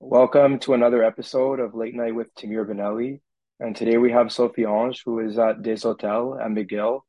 [0.00, 3.20] Welcome to another episode of Late Night with Tamir Benelli.
[3.58, 7.00] And today we have Sophie Ange, who is at Desautels at McGill.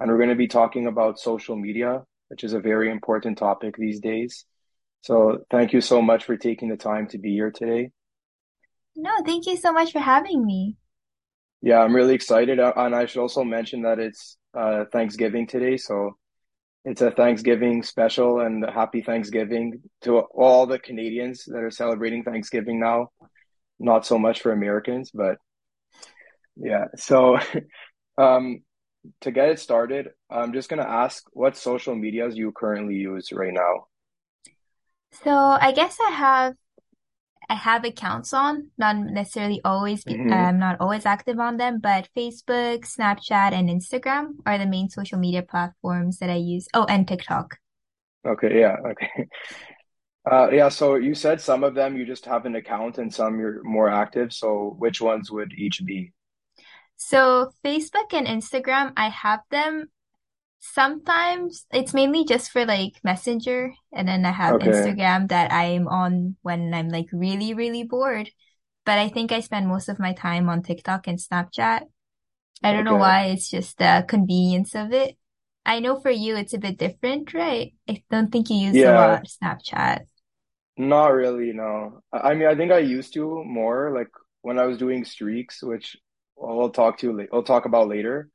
[0.00, 3.76] And we're going to be talking about social media, which is a very important topic
[3.76, 4.46] these days.
[5.02, 7.90] So thank you so much for taking the time to be here today.
[8.96, 10.76] No, thank you so much for having me.
[11.60, 12.58] Yeah, I'm really excited.
[12.58, 15.76] Uh, And I should also mention that it's uh, Thanksgiving today.
[15.76, 16.16] So
[16.84, 22.80] it's a Thanksgiving special and happy Thanksgiving to all the Canadians that are celebrating Thanksgiving
[22.80, 23.10] now.
[23.78, 25.36] Not so much for Americans, but
[26.56, 26.86] yeah.
[26.96, 27.38] So
[28.18, 28.62] um,
[29.22, 33.52] to get it started, I'm just gonna ask what social medias you currently use right
[33.52, 33.86] now.
[35.22, 36.54] So I guess I have
[37.50, 42.08] have accounts on, not necessarily always be, hmm I'm not always active on them, but
[42.16, 46.68] Facebook, Snapchat, and Instagram are the main social media platforms that I use.
[46.74, 47.58] Oh, and TikTok.
[48.26, 49.28] Okay, yeah, okay.
[50.30, 53.40] Uh, yeah, so you said some of them you just have an account and some
[53.40, 54.32] you're more active.
[54.32, 56.12] So which ones would each be?
[56.96, 59.90] So Facebook and Instagram, I have them.
[60.60, 65.86] Sometimes it's mainly just for like Messenger, and then I have Okay, Instagram that I'm
[65.88, 68.30] on when I'm like really, really bored.
[68.84, 71.82] But I think I spend most of my time on TikTok and Snapchat.
[72.64, 75.18] I don't know why, it's just the convenience of it.
[75.66, 77.74] I know for you it's a bit different, right?
[77.88, 80.06] I don't think you use a lot of Snapchat.
[80.76, 82.02] not really, no.
[82.12, 84.08] I mean, I think I used to more like
[84.42, 85.96] when I was doing streaks, which
[86.36, 88.30] we'll talk to la- we'll talk about later.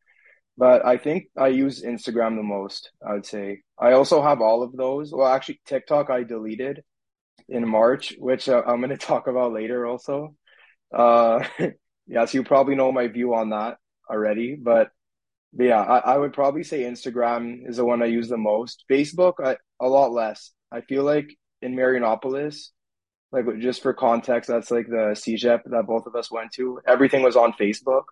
[0.57, 3.61] But I think I use Instagram the most, I'd say.
[3.77, 5.11] I also have all of those.
[5.11, 6.83] Well, actually, TikTok I deleted
[7.49, 10.35] in March, which uh, I'm going to talk about later also.
[10.93, 11.43] Uh,
[12.07, 13.77] yeah, so you probably know my view on that
[14.09, 14.55] already.
[14.55, 14.91] But,
[15.53, 18.85] but yeah, I, I would probably say Instagram is the one I use the most.
[18.89, 20.51] Facebook, I, a lot less.
[20.71, 22.69] I feel like in Marianopolis,
[23.31, 26.79] like just for context, that's like the CEGEP that both of us went to.
[26.85, 28.03] Everything was on Facebook.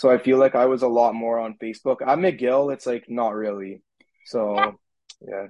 [0.00, 2.00] So I feel like I was a lot more on Facebook.
[2.02, 3.82] At McGill, it's like not really.
[4.24, 4.78] So
[5.20, 5.48] yeah.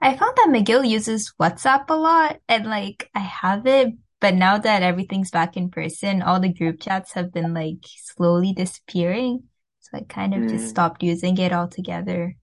[0.00, 4.58] I found that McGill uses WhatsApp a lot and like I have it, but now
[4.58, 9.44] that everything's back in person, all the group chats have been like slowly disappearing.
[9.80, 10.68] So I kind of just Mm.
[10.68, 12.36] stopped using it altogether.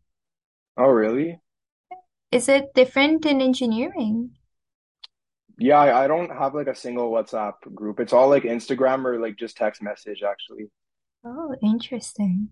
[0.78, 1.40] Oh, really?
[2.31, 4.31] Is it different in engineering?
[5.58, 8.00] Yeah, I, I don't have like a single WhatsApp group.
[8.00, 10.70] It's all like Instagram or like just text message actually.
[11.24, 12.50] Oh, interesting.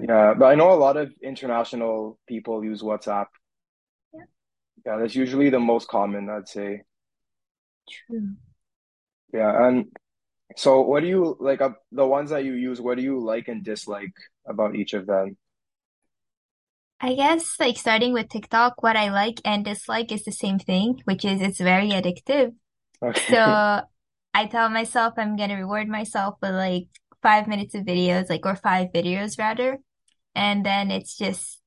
[0.00, 3.26] Yeah, but I know a lot of international people use WhatsApp.
[4.12, 4.24] Yeah,
[4.84, 6.82] Yeah, that's usually the most common, I'd say.
[7.88, 8.36] true.
[9.32, 9.86] Yeah, and
[10.56, 13.48] so what do you like uh, the ones that you use, what do you like
[13.48, 14.14] and dislike
[14.48, 15.36] about each of them?
[17.00, 21.00] I guess like starting with TikTok, what I like and dislike is the same thing,
[21.04, 22.54] which is it's very addictive.
[23.02, 23.22] Okay.
[23.30, 23.82] So
[24.34, 26.88] I tell myself I'm gonna reward myself with like
[27.22, 29.78] five minutes of videos, like or five videos rather.
[30.34, 31.60] And then it's just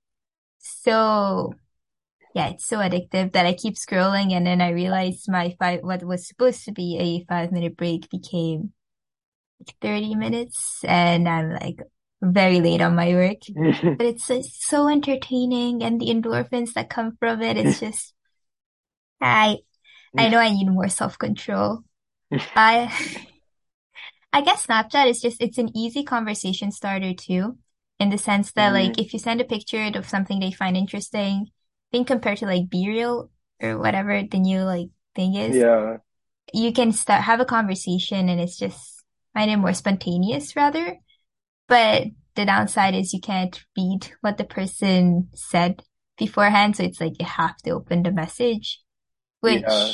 [0.59, 1.53] so
[2.33, 6.03] yeah, it's so addictive that I keep scrolling and then I realize my five what
[6.03, 8.71] was supposed to be a five minute break became
[9.59, 11.81] like 30 minutes and I'm like
[12.21, 13.41] very late on my work.
[13.97, 18.13] But it's just so entertaining and the endorphins that come from it, it's just
[19.19, 19.57] I
[20.17, 21.83] I know I need more self-control.
[22.55, 22.91] I
[24.33, 27.57] I guess Snapchat is just it's an easy conversation starter too,
[27.99, 30.77] in the sense that like Mm, if you send a picture of something they find
[30.77, 33.29] interesting, I think compared to like BeReal
[33.61, 35.97] or whatever the new like thing is, yeah.
[36.53, 39.03] you can start have a conversation and it's just
[39.33, 40.97] find it more spontaneous rather.
[41.67, 45.83] But the downside is you can't read what the person said
[46.17, 48.81] beforehand, so it's like you have to open the message
[49.43, 49.93] Yeah.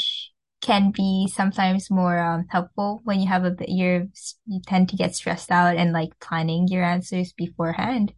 [0.62, 4.08] Can be sometimes more um, helpful when you have a bit, you're,
[4.48, 8.14] you tend to get stressed out and like planning your answers beforehand,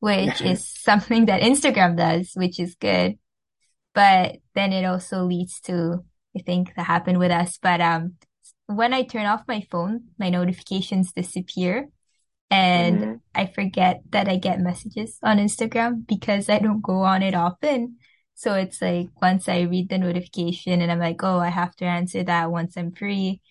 [0.00, 3.18] which is something that Instagram does, which is good.
[3.94, 6.04] But then it also leads to,
[6.36, 7.58] I think that happened with us.
[7.60, 8.14] But, um,
[8.66, 11.88] when I turn off my phone, my notifications disappear
[12.50, 17.22] and hmm I forget that I get messages on Instagram because I don't go on
[17.22, 17.98] it often.
[18.36, 21.86] So it's like once I read the notification and I'm like, oh, I have to
[21.86, 23.42] answer that once I'm free.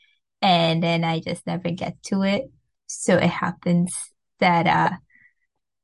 [0.42, 2.52] And then I just never get to it.
[2.88, 3.96] So it happens
[4.42, 4.98] that, uh,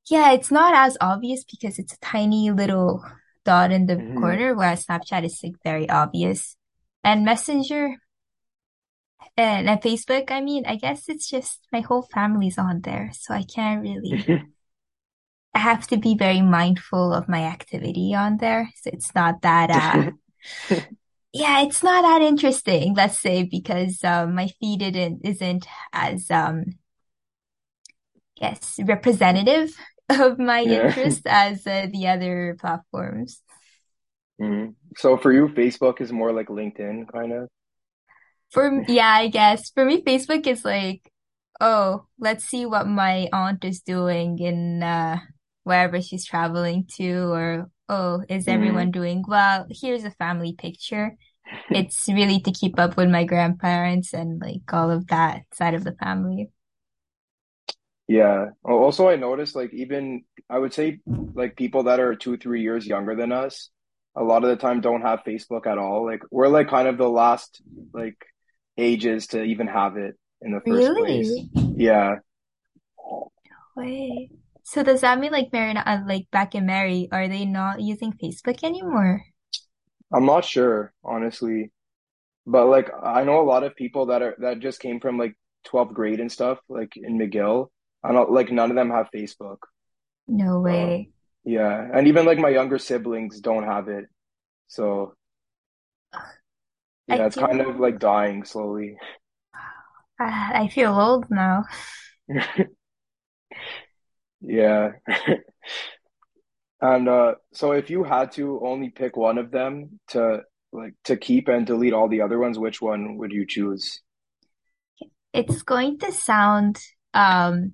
[0.09, 3.03] yeah, it's not as obvious because it's a tiny little
[3.45, 6.57] dot in the hmm corner, whereas Snapchat is like very obvious.
[7.03, 7.97] And Messenger
[9.37, 13.11] and, and Facebook, I mean, I guess it's just my whole family's on there.
[13.13, 14.25] So I can't really
[15.53, 18.69] I have to be very mindful of my activity on there.
[18.81, 20.11] So it's not that uh
[21.33, 26.65] yeah, it's not that interesting, let's say, because um, my feed didn't isn't as um
[28.39, 29.71] yes representative
[30.09, 30.93] of my Yeah.
[30.93, 33.41] interest as uh, the other platforms.
[34.41, 34.75] Mhm.
[34.97, 37.47] So for you, Facebook is more like LinkedIn, kind of.
[38.51, 41.09] For yeah, I guess for me, Facebook is like,
[41.61, 45.19] oh, let's see what my aunt is doing in uh
[45.63, 48.93] wherever she's traveling to, or oh, is everyone Mhm.
[48.93, 49.67] doing well?
[49.69, 51.17] Here's a family picture.
[51.71, 55.83] It's really to keep up with my grandparents and like all of that side of
[55.83, 56.49] the family.
[58.07, 58.49] Yeah.
[58.63, 60.99] Also, I noticed like even I would say
[61.33, 63.69] like people that are two, three years younger than us,
[64.15, 66.05] a lot of the time don't have Facebook at all.
[66.05, 67.61] Like we're like kind of the last
[67.93, 68.17] like
[68.77, 71.29] ages to even have it in the first place.
[71.29, 71.49] Really?
[71.77, 72.15] Yeah.
[73.75, 74.31] Wait.
[74.63, 78.13] So does that mean like Mary, uh, like back in Mary, are they not using
[78.13, 79.23] Facebook anymore?
[80.13, 81.71] I'm not sure, honestly.
[82.47, 85.35] But like I know a lot of people that are that just came from like
[85.65, 87.69] 12th grade and stuff, like in McGill.
[88.03, 89.59] I don't like none of them have Facebook.
[90.27, 91.11] No Um, way.
[91.43, 91.89] yeah.
[91.93, 94.05] And even like my younger siblings don't have it.
[94.67, 95.15] So
[97.09, 98.97] I yeah, it's feel kind of like dying slowly.
[100.19, 101.63] I feel old now.
[104.41, 104.91] Yeah.
[106.81, 110.41] And uh so if you had to only pick one of them to
[110.73, 114.01] like to keep and delete all the other ones, which one would you choose?
[115.31, 116.79] It's going to sound
[117.13, 117.73] um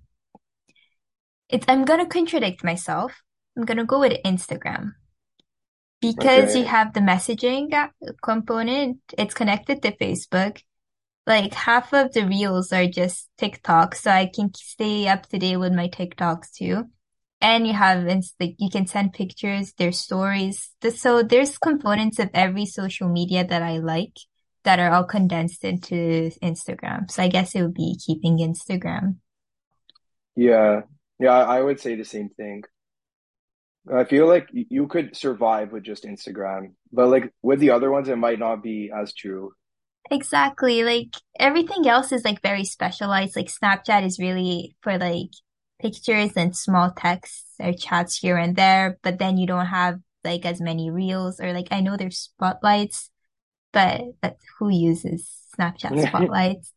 [1.47, 3.13] it's I'm gonna contradict myself.
[3.55, 4.91] I'm gonna go with Instagram.
[6.01, 7.71] Because you have the messaging
[8.21, 10.61] component, it's connected to Facebook.
[11.27, 15.57] Like half of the reels are just TikTok, so I can stay up to date
[15.57, 16.85] with my TikToks too.
[17.41, 20.71] And you have like you can send pictures, there's stories.
[20.95, 24.17] So there's components of every social media that I like
[24.63, 27.11] that are all condensed into Instagram.
[27.11, 29.17] So I guess it would be keeping Instagram.
[30.35, 30.81] Yeah.
[31.19, 32.63] Yeah, I would say the same thing.
[33.91, 38.07] I feel like you could survive with just Instagram, but like with the other ones,
[38.07, 39.53] it might not be as true.
[40.11, 40.83] Exactly.
[40.83, 43.35] Like everything else is like very specialized.
[43.35, 45.31] Like Snapchat is really for like
[45.79, 50.45] pictures and small texts or chats here and there, but then you don't have like
[50.45, 53.09] as many reels or like I know there's spotlights,
[53.71, 54.01] but
[54.59, 55.27] who uses
[55.57, 56.73] Snapchat spotlights?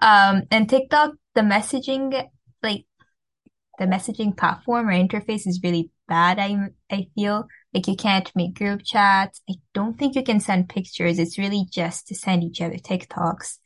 [0.00, 2.28] Um, and TikTok, the messaging,
[2.62, 2.84] like
[3.78, 6.38] the messaging platform or interface is really bad.
[6.38, 9.40] I I feel like you can't make group chats.
[9.48, 11.18] I don't think you can send pictures.
[11.18, 13.58] It's really just to send each other TikToks.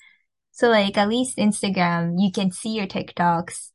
[0.53, 3.71] So like at least Instagram, you can see your TikToks,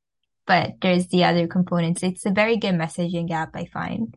[0.45, 2.03] but there's the other components.
[2.03, 4.15] It's a very good messaging app, I find.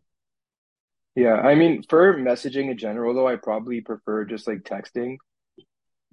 [1.14, 5.16] Yeah, I mean, for messaging in general, though, I probably prefer just like texting.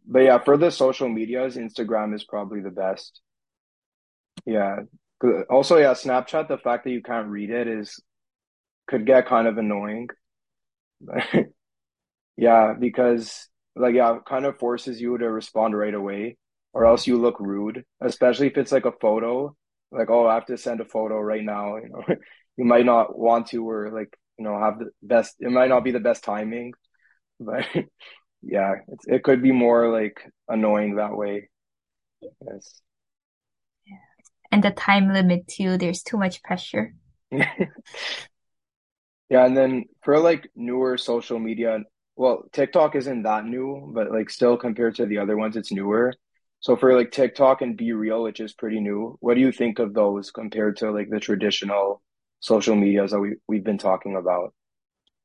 [0.07, 3.21] But yeah, for the social medias, Instagram is probably the best.
[4.45, 4.77] Yeah.
[5.49, 7.99] Also, yeah, Snapchat, the fact that you can't read it is
[8.87, 10.09] could get kind of annoying.
[12.37, 16.37] Yeah, because like yeah, it kind of forces you to respond right away,
[16.73, 19.55] or else you look rude, especially if it's like a photo.
[19.91, 22.03] Like, oh, I have to send a photo right now, you know.
[22.57, 25.83] You might not want to or like, you know, have the best, it might not
[25.83, 26.71] be the best timing,
[27.37, 27.65] but
[28.41, 31.49] yeah, it's, it could be more like annoying that way.
[32.21, 32.81] Yes.
[34.51, 36.95] And the time limit too, there's too much pressure.
[39.29, 41.79] Yeah, and then for like newer social media,
[42.15, 46.13] well, TikTok isn't that new, but like still compared to the other ones, it's newer.
[46.59, 49.94] So for like TikTok and BeReal, which is pretty new, what do you think of
[49.94, 52.01] those compared to like the traditional
[52.39, 54.53] social medias that we we've been talking about?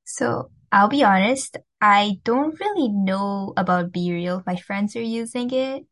[0.04, 4.44] So I'll be honest, I don't really know about BeReal.
[4.46, 5.84] My friends are using it.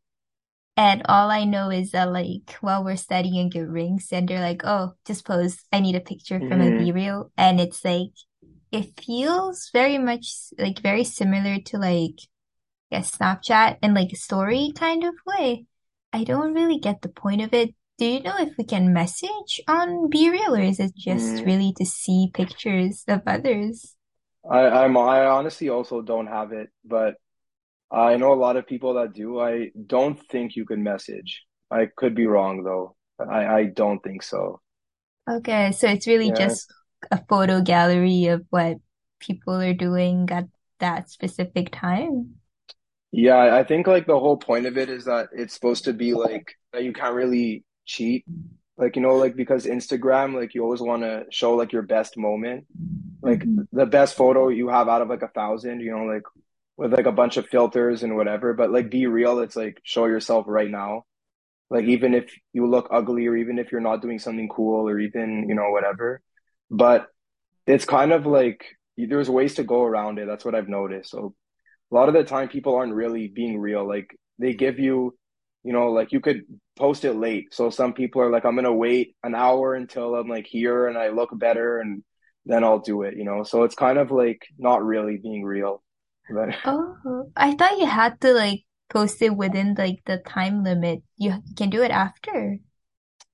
[0.78, 4.62] And all I know is that like while we're studying get rings and they're like,
[4.64, 5.58] oh, just pose.
[5.72, 7.30] I need a picture from a hmm BeReal.
[7.36, 8.12] And it's like
[8.72, 12.20] it feels very much like very similar to like
[12.92, 15.66] a Snapchat and like a story kind of way.
[16.12, 17.74] I don't really get the point of it.
[17.98, 21.74] Do you know if we can message on BeReal or is it just hmm really
[21.78, 23.96] to see pictures of others?
[24.50, 27.16] I I'm I honestly also don't have it, but
[27.90, 29.40] I know a lot of people that do.
[29.40, 31.44] I don't think you can message.
[31.70, 32.96] I could be wrong though.
[33.18, 34.60] I I don't think so.
[35.28, 36.32] Okay, so it's really Yeah.
[36.32, 36.72] just
[37.10, 38.78] a photo gallery of what
[39.20, 42.36] people are doing at that specific time.
[43.10, 46.12] Yeah, I think like the whole point of it is that it's supposed to be
[46.14, 48.26] like that you can't really cheat.
[48.76, 52.16] Like, you know, like because Instagram, like you always want to show like your best
[52.18, 52.66] moment,
[53.22, 53.66] like Mhm.
[53.72, 56.22] the best photo you have out of like a thousand, you know, like
[56.78, 58.54] with like a bunch of filters and whatever.
[58.54, 61.02] But like be real it's like show yourself right now.
[61.70, 64.98] Like even if you look ugly or even if you're not doing something cool or
[64.98, 66.22] even, you know, whatever.
[66.70, 67.08] But
[67.66, 68.64] it's kind of like
[68.96, 70.26] there's ways to go around it.
[70.26, 71.10] That's what I've noticed.
[71.10, 71.34] So
[71.90, 73.86] a lot of the time people aren't really being real.
[73.86, 74.08] Like
[74.38, 75.18] they give you,
[75.64, 76.42] you know, like you could
[76.76, 77.52] post it late.
[77.52, 80.96] So some people are like, I'm gonna wait an hour until I'm like here and
[80.96, 82.04] I look better and
[82.46, 83.42] then I'll do it, you know.
[83.42, 85.82] So it's kind of like not really being real.
[86.30, 91.02] But Oh, I thought you had to like post it within like the time limit.
[91.16, 92.58] You can do it after.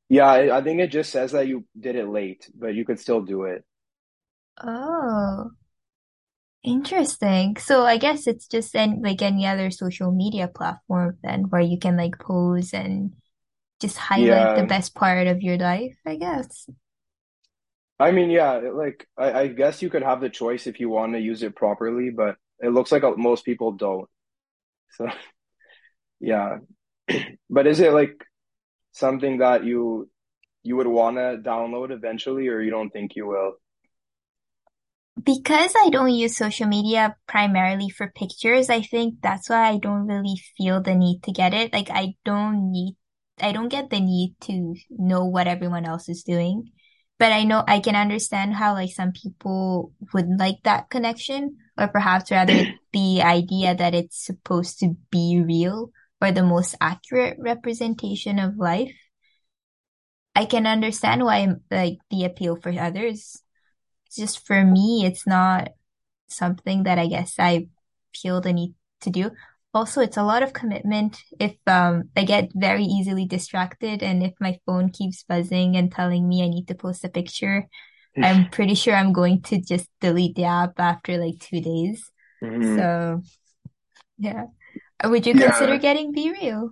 [0.08, 3.00] yeah, I, I think it just says that you did it late, but you could
[3.00, 3.64] still do it.
[4.58, 5.52] Oh,
[6.62, 7.56] interesting.
[7.56, 11.78] So I guess it's just any, like any other social media platform then where you
[11.78, 13.12] can like pose and
[13.80, 16.68] just highlight the best part of your life, I guess.
[17.98, 21.12] I mean, yeah, like I, I guess you could have the choice if you want
[21.14, 24.09] to use it properly, but it looks like most people don't.
[24.92, 25.09] So
[26.21, 26.59] yeah.
[27.50, 28.25] But is it like
[28.92, 30.11] something that you
[30.62, 33.52] you would want to download eventually, or you don't think you will?
[35.23, 40.09] Because I don't use social media primarily for pictures, I think that's why I don't
[40.09, 41.73] really feel the need to get it.
[41.73, 42.97] Like I don't need,
[43.40, 46.73] I don't get the need to know what everyone else is doing.
[47.18, 51.88] But I know I can understand how like some people would like that connection, or
[51.88, 55.90] perhaps rather the idea that it's supposed to be real
[56.21, 58.94] or the most accurate representation of life.
[60.35, 63.40] I can understand why like the appeal for others.
[64.06, 65.71] It's just for me, it's not
[66.28, 67.68] something that I guess I
[68.14, 69.30] feel the need to do.
[69.74, 71.18] Also, it's a lot of commitment.
[71.40, 76.28] If um I get very easily distracted and if my phone keeps buzzing and telling
[76.28, 77.68] me I need to post a picture,
[78.22, 82.10] I'm pretty sure I'm going to just delete the app after like two days.
[82.42, 83.22] hmm So,
[84.18, 84.46] yeah.
[85.04, 86.70] Would you consider Yeah, getting BeReal?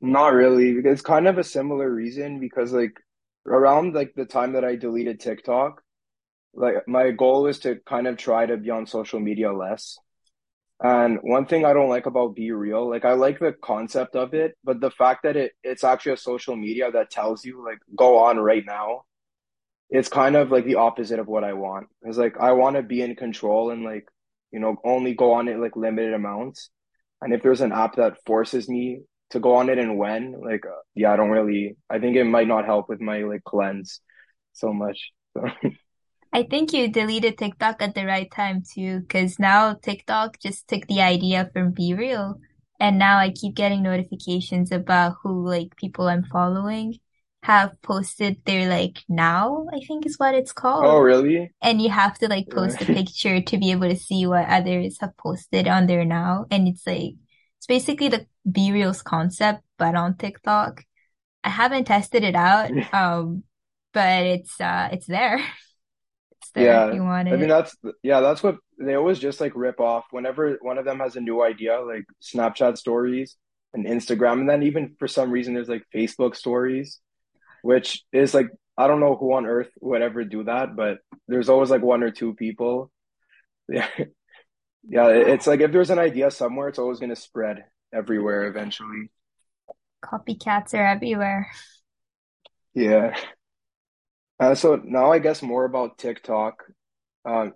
[0.00, 0.74] not really.
[0.74, 2.92] because It's kind of a similar reason because like
[3.46, 5.82] around like the time that I deleted TikTok,
[6.54, 10.00] like my goal is to kind of try to be on social media less.
[10.82, 14.56] And one thing I don't like about BeReal, like I like the concept of it,
[14.64, 18.18] but the fact that it it's actually a social media that tells you like go
[18.18, 19.04] on right now,
[19.90, 21.88] it's kind of like the opposite of what I want.
[22.02, 24.06] It's like I want to be in control and like,
[24.52, 26.70] you know, only go on it like limited amounts.
[27.22, 30.66] And if there's an app that forces me to go on it and when, like,
[30.66, 34.00] uh, yeah, I don't really, I think it might not help with my like cleanse
[34.52, 35.12] so much.
[35.36, 35.46] So,
[36.34, 40.84] I think you deleted TikTok at the right time too, because now TikTok just took
[40.88, 42.40] the idea from BeReal,
[42.80, 46.98] and now I keep getting notifications about who like people I'm following
[47.44, 50.86] have posted their like now, I think is what it's called.
[50.86, 51.52] oh, really?
[51.62, 54.98] And you have to like post a picture to be able to see what others
[55.00, 56.46] have posted on there now.
[56.50, 57.14] And it's like
[57.58, 60.82] it's basically the BeReal's concept, but on TikTok.
[61.44, 63.44] I haven't tested it out, um,
[63.92, 65.38] but it's uh it's there.
[66.54, 66.92] There if Yeah.
[66.92, 70.58] you want I mean, that's, yeah, that's what they always just like rip off whenever
[70.62, 73.36] one of them has a new idea, like Snapchat stories
[73.72, 74.40] and Instagram.
[74.40, 77.00] And then even for some reason, there's like Facebook stories,
[77.62, 81.48] which is like, I don't know who on earth would ever do that, but there's
[81.48, 82.90] always like one or two people.
[83.68, 83.88] Yeah.
[84.86, 85.08] Yeah.
[85.08, 89.10] It's like if there's an idea somewhere, it's always going to spread everywhere eventually.
[90.04, 91.50] Copycats are everywhere.
[92.74, 93.16] Yeah.
[94.40, 96.64] Uh, so now I guess more about TikTok.
[97.24, 97.48] Uh,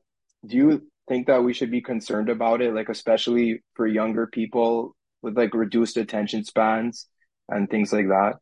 [0.47, 4.95] do you think that we should be concerned about it, like especially for younger people
[5.23, 7.09] with like reduced attention spans
[7.49, 8.35] and things like that?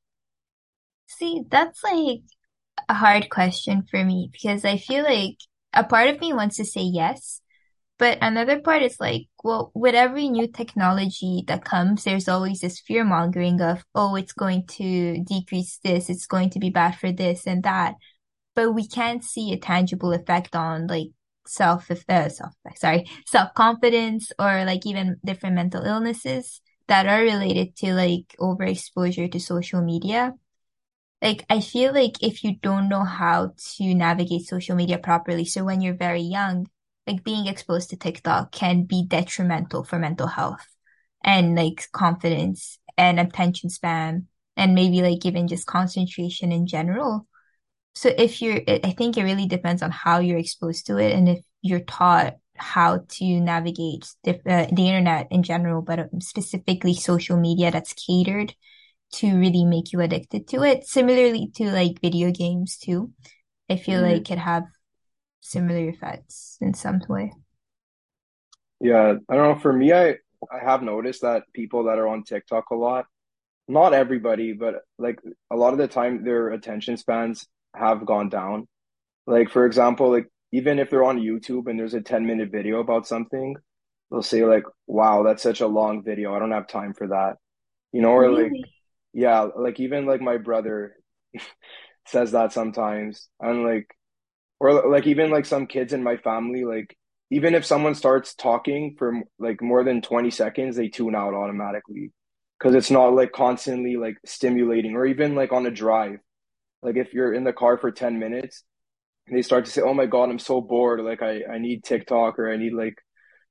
[1.06, 2.20] See, that's like
[2.88, 5.36] a hard question for me because I feel like
[5.72, 7.40] a part of me wants to say yes,
[7.98, 12.80] but another part is like, well, with every new technology that comes, there's always this
[12.80, 17.12] fear mongering of, oh, it's going to decrease this, it's going to be bad for
[17.12, 17.94] this and that.
[18.56, 21.08] But we can't see a tangible effect on like
[21.46, 27.94] self, uh, self, sorry, self-confidence or like even different mental illnesses that are related to
[27.94, 30.32] like overexposure to social media.
[31.22, 35.64] Like, I feel like if you don't know how to navigate social media properly, so
[35.64, 36.66] when you're very young,
[37.06, 40.66] like being exposed to TikTok can be detrimental for mental health
[41.24, 47.26] and like confidence and attention span and maybe like even just concentration in general.
[47.96, 51.28] So if you're, I think it really depends on how you're exposed to it and
[51.30, 56.94] if you're taught how to navigate the, uh, the internet in general, but um, specifically
[56.94, 58.54] social media that's catered
[59.14, 60.86] to really make you addicted to it.
[60.86, 63.12] Similarly to like video games too.
[63.70, 64.02] I feel Mhm.
[64.02, 64.64] like it have
[65.40, 67.32] similar effects in some way.
[68.80, 69.60] Yeah, I don't know.
[69.60, 70.16] For me, I
[70.52, 73.06] I have noticed that people that are on TikTok a lot,
[73.68, 78.66] not everybody, but like a lot of the time, their attention spans have gone down.
[79.26, 82.80] Like for example, like even if they're on YouTube and there's a 10 minute video
[82.80, 83.56] about something,
[84.10, 86.34] they'll say like, "Wow, that's such a long video.
[86.34, 87.36] I don't have time for that."
[87.92, 88.52] You know, or like
[89.12, 90.94] yeah, like even like my brother
[92.06, 93.28] says that sometimes.
[93.40, 93.88] And like
[94.60, 96.96] or like even like some kids in my family, like
[97.30, 102.12] even if someone starts talking for like more than 20 seconds, they tune out automatically
[102.58, 106.18] because it's not like constantly like stimulating or even like on a drive.
[106.82, 108.64] Like if you're in the car for 10 minutes
[109.26, 111.00] and they start to say, "Oh my God, I'm so bored.
[111.00, 112.94] Like I I need TikTok or I need like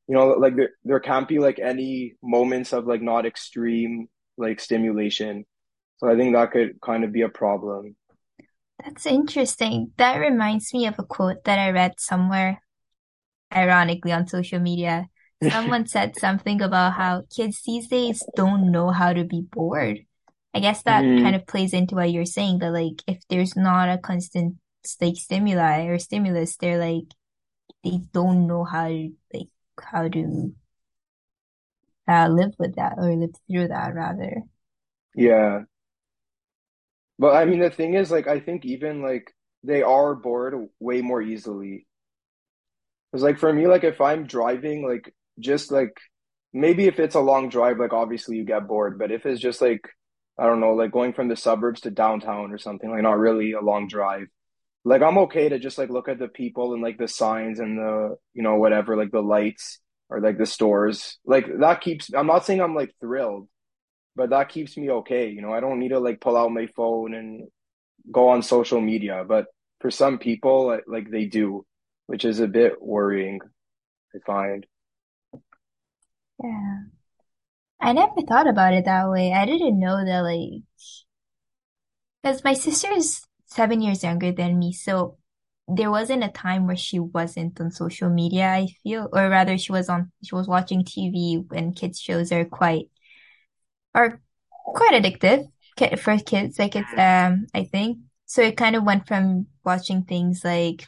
[0.08, 4.60] you know like there there can't be like any moments of like not extreme like
[4.60, 5.46] stimulation."
[5.98, 7.96] So I think that could kind of be a problem.
[8.84, 9.92] That's interesting.
[9.98, 12.62] That reminds me of a quote that I read somewhere,
[13.54, 15.08] ironically on social media.
[15.50, 20.06] Someone said something about how kids these days don't know how to be bored.
[20.56, 23.56] I guess that kind hmm of plays into what you're saying that like if there's
[23.58, 24.58] not a constant
[25.02, 27.06] like stimuli or stimulus, they're like
[27.84, 29.50] they don't know how to like
[29.82, 30.56] how to
[32.08, 34.44] uh, live with that or live through that rather.
[35.16, 35.66] Yeah.
[37.20, 39.34] But I mean, the thing is, like, I think even like
[39.64, 41.88] they are bored way more easily.
[43.12, 45.98] Because, like, for me, like, if I'm driving, like, just like
[46.54, 48.98] maybe if it's a long drive, like, obviously you get bored.
[49.00, 49.82] But if it's just like,
[50.38, 53.54] I don't know, like going from the suburbs to downtown or something, like, not really
[53.54, 54.28] a long drive,
[54.84, 57.78] like, I'm okay to just like look at the people and like the signs and
[57.78, 61.18] the, you know, whatever, like the lights or like the stores.
[61.26, 63.48] Like, that keeps, I'm not saying I'm like thrilled,
[64.16, 65.30] but that keeps me okay.
[65.30, 67.48] You know, I don't need to like pull out my phone and
[68.12, 69.48] go on social media, but
[69.82, 71.66] for some people, like they do,
[72.06, 73.40] which is a bit worrying,
[74.14, 74.66] I find.
[76.44, 76.95] Yeah.
[77.80, 79.32] I never thought about it that way.
[79.32, 80.64] I didn't know that like
[82.22, 85.18] because my sister is seven years younger than me, so
[85.68, 89.72] there wasn't a time where she wasn't on social media, I feel, or rather she
[89.72, 92.90] was on she was watching TV when kids shows are quite
[93.94, 95.46] are quite addictive
[96.00, 96.60] for kids.
[96.60, 98.00] Like it's um I think.
[98.26, 100.82] So it kind of went from watching things like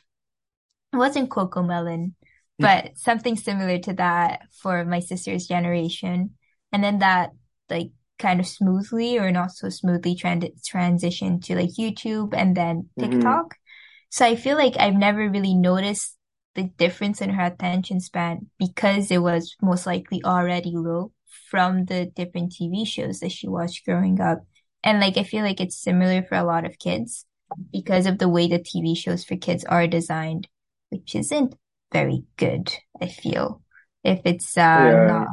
[0.93, 2.13] it wasn't CoComelon,
[2.59, 6.36] but something similar to that for my sister's generation.
[6.77, 7.31] And then that
[7.71, 12.89] like kind of smoothly or not so smoothly trend transitioned to like YouTube and then
[12.97, 13.55] hmm TikTok.
[14.11, 16.17] So I feel like I've never really noticed
[16.55, 21.13] the difference in her attention span because it was most likely already low
[21.49, 24.39] from the different TV shows that she watched growing up.
[24.83, 27.25] And like I feel like it's similar for a lot of kids
[27.71, 30.47] because of the way the TV shows for kids are designed,
[30.89, 31.55] which isn't
[31.93, 33.63] very good, I feel.
[34.03, 35.01] If it's uh Yeah.
[35.01, 35.29] not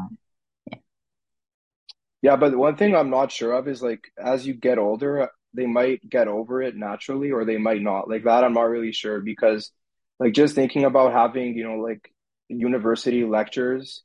[2.25, 5.67] Yeah, but one thing I'm not sure of is like as you get older, they
[5.67, 8.09] might get over it naturally or they might not.
[8.09, 9.71] Like that, I'm not really sure because
[10.19, 12.11] like just thinking about having, you know, like
[12.49, 14.03] university lectures,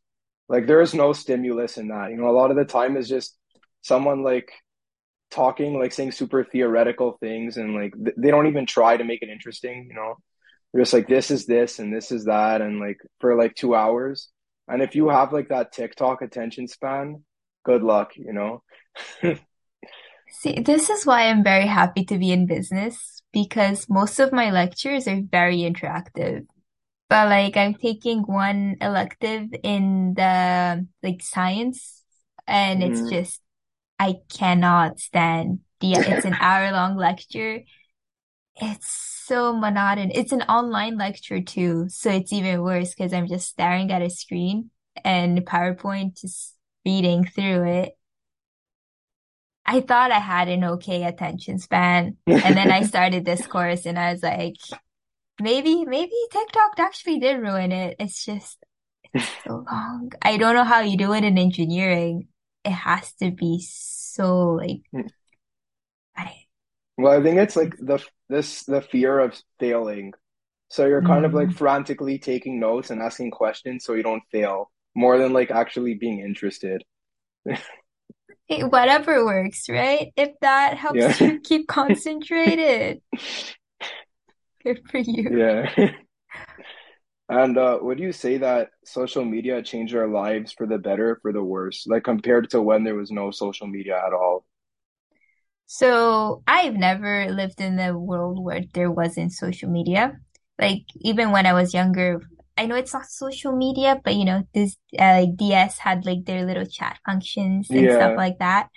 [0.49, 2.11] like there is no stimulus in that.
[2.11, 3.37] You know, a lot of the time is just
[3.83, 4.51] someone like
[5.31, 9.21] talking, like saying super theoretical things, and like th they don't even try to make
[9.23, 10.15] it interesting, you know.
[10.73, 13.75] They're just like this is this and this is that, and like for like two
[13.75, 14.29] hours.
[14.67, 17.23] And if you have like that TikTok attention span,
[17.63, 18.63] good luck, you know.
[20.29, 24.51] See, this is why I'm very happy to be in business because most of my
[24.51, 26.45] lectures are very interactive.
[27.09, 32.03] But like I'm taking one elective in the like science
[32.47, 33.07] and it's Mhm.
[33.07, 33.41] just
[33.99, 37.61] I cannot stand the it's an hour long lecture.
[38.57, 38.87] It's
[39.25, 40.11] so monotonous.
[40.17, 44.09] It's an online lecture too, so it's even worse because I'm just staring at a
[44.09, 44.71] screen
[45.05, 46.55] and PowerPoint just
[46.89, 47.97] reading through it.
[49.65, 52.17] I thought I had an okay attention span.
[52.41, 54.55] And then I started this course and I was like,
[55.41, 57.97] maybe, maybe TikTok actually did ruin it.
[57.99, 58.63] It's just,
[59.13, 60.11] it's so long.
[60.23, 62.29] I don't know how you do it in engineering.
[62.65, 64.83] It has to be so like,
[66.15, 66.47] I,
[66.97, 70.13] Well, I think it's like the this the fear of failing.
[70.69, 74.23] So you're kind of like mm, frantically taking notes and asking questions so you don't
[74.31, 76.83] fail, more than like actually being interested.
[78.47, 80.11] hey, whatever works, right?
[80.15, 81.13] If that Yeah.
[81.13, 83.01] helps you keep concentrated,
[84.63, 85.29] good for you.
[85.29, 85.91] Yeah.
[87.29, 91.31] And uh, would you say that social media changed our lives for the better, for
[91.31, 94.45] the worse, like compared to when there was no social media at all?
[95.67, 100.17] So I've never lived in a world where there wasn't social media.
[100.59, 102.21] Like even when I was younger,
[102.59, 106.25] I know it's not social media, but you know, this uh, like DS had like
[106.25, 108.67] their little chat functions and stuff like that.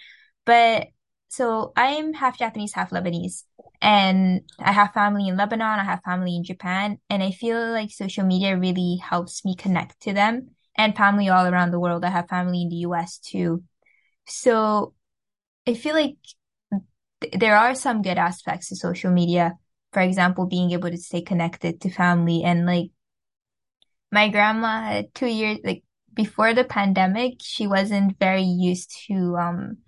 [0.47, 0.89] But
[1.29, 3.43] so I'm half Japanese, half Lebanese,
[3.81, 7.91] and I have family in Lebanon, I have family in Japan, and I feel like
[7.91, 12.05] social media really helps me connect to them and family all around the world.
[12.05, 13.65] I have family in the US too.
[14.27, 14.95] So
[15.67, 16.17] I feel like
[17.21, 19.59] th there are some good aspects to social media.
[19.93, 22.91] For example, being able to stay connected to family and like
[24.13, 29.79] my grandma had two years, like before the pandemic, she wasn't very used to um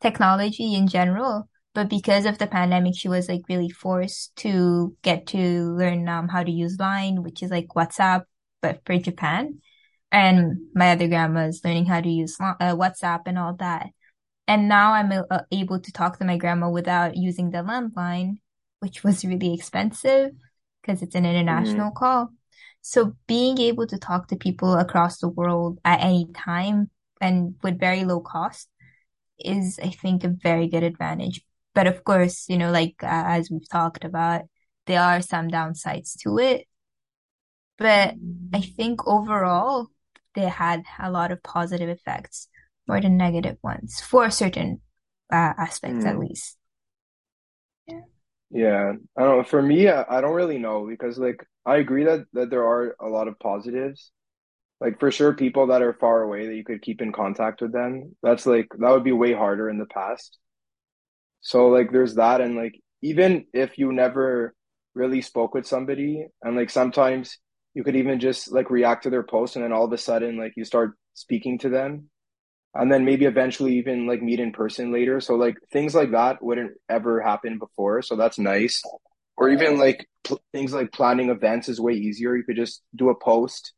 [0.00, 1.48] technology in general.
[1.74, 5.38] But because of the pandemic, she was like really forced to get to
[5.76, 8.24] learn um how to use Line, which is like WhatsApp,
[8.62, 9.60] but for Japan.
[10.12, 13.88] And my other grandma is learning how to use uh, WhatsApp and all that.
[14.48, 18.38] And now I'm uh, able to talk to my grandma without using the landline,
[18.80, 20.32] which was really expensive
[20.82, 22.30] because it's an hmm international call.
[22.90, 27.78] So being able to talk to people across the world at any time and with
[27.78, 28.68] very low cost
[29.40, 31.42] is, I think, a very good advantage.
[31.74, 34.42] But of course, you know, like uh, as we've talked about,
[34.86, 36.66] there are some downsides to it.
[37.78, 38.14] But
[38.52, 39.88] I think overall,
[40.34, 42.48] they had a lot of positive effects
[42.86, 44.80] more than negative ones for certain
[45.32, 46.56] uh, aspects, at hmm least.
[47.86, 48.02] Yeah.
[48.50, 48.94] Yeah.
[49.16, 49.46] I don't.
[49.46, 52.96] For me, I, I don't really know because like I agree that that there are
[53.00, 54.12] a lot of positives.
[54.80, 57.72] Like for sure, people that are far away that you could keep in contact with
[57.72, 58.16] them.
[58.22, 60.38] That's like that would be way harder in the past.
[61.40, 64.54] So like there's that and like even if you never
[64.94, 67.38] really spoke with somebody and like sometimes
[67.74, 70.36] you could even just like react to their post and then all of a sudden
[70.36, 72.10] like you start speaking to them
[72.74, 75.20] and then maybe eventually even like meet in person later.
[75.20, 78.02] So like things like that wouldn't ever happen before.
[78.02, 78.82] So that's nice.
[79.38, 82.36] Or even like pl things like planning events is way easier.
[82.36, 83.72] You could just do a post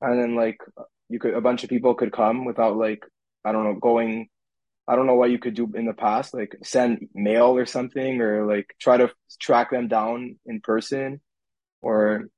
[0.00, 0.58] and then like
[1.08, 3.04] you could a bunch of people could come without like
[3.44, 4.28] I don't know going
[4.88, 8.22] I don't know what you could do in the past, like send mail or something,
[8.22, 11.20] or like try to track them down in person,
[11.82, 12.28] or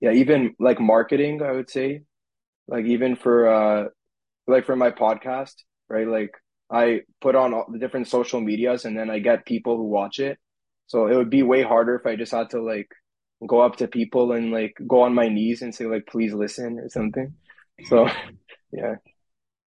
[0.00, 2.02] yeah, even like marketing, I would say,
[2.68, 3.88] like even for uh
[4.46, 5.54] like for my podcast,
[5.88, 6.08] right?
[6.08, 6.32] Like
[6.70, 10.18] I put on all the different social medias and then I get people who watch
[10.20, 10.38] it.
[10.86, 12.88] So it would be way harder if I just had to like
[13.46, 16.78] go up to people and like go on my knees and say like please listen
[16.78, 17.34] or something.
[17.84, 18.08] So
[18.72, 18.96] yeah.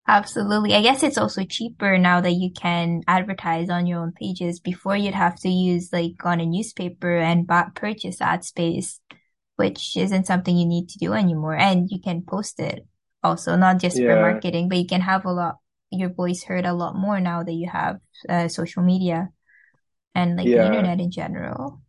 [0.08, 0.74] Absolutely.
[0.74, 4.60] I guess it's also cheaper now that you can advertise on your own pages.
[4.60, 9.00] Before you'd have to use like on a newspaper and buy, purchase ad space,
[9.58, 11.56] which isn't something you need to do anymore.
[11.56, 12.88] And you can post it
[13.22, 15.58] also, not just for marketing, but you can have a lot,
[15.92, 19.30] your voice heard a lot more now that you have uh, social media
[20.16, 21.82] and like the internet in general.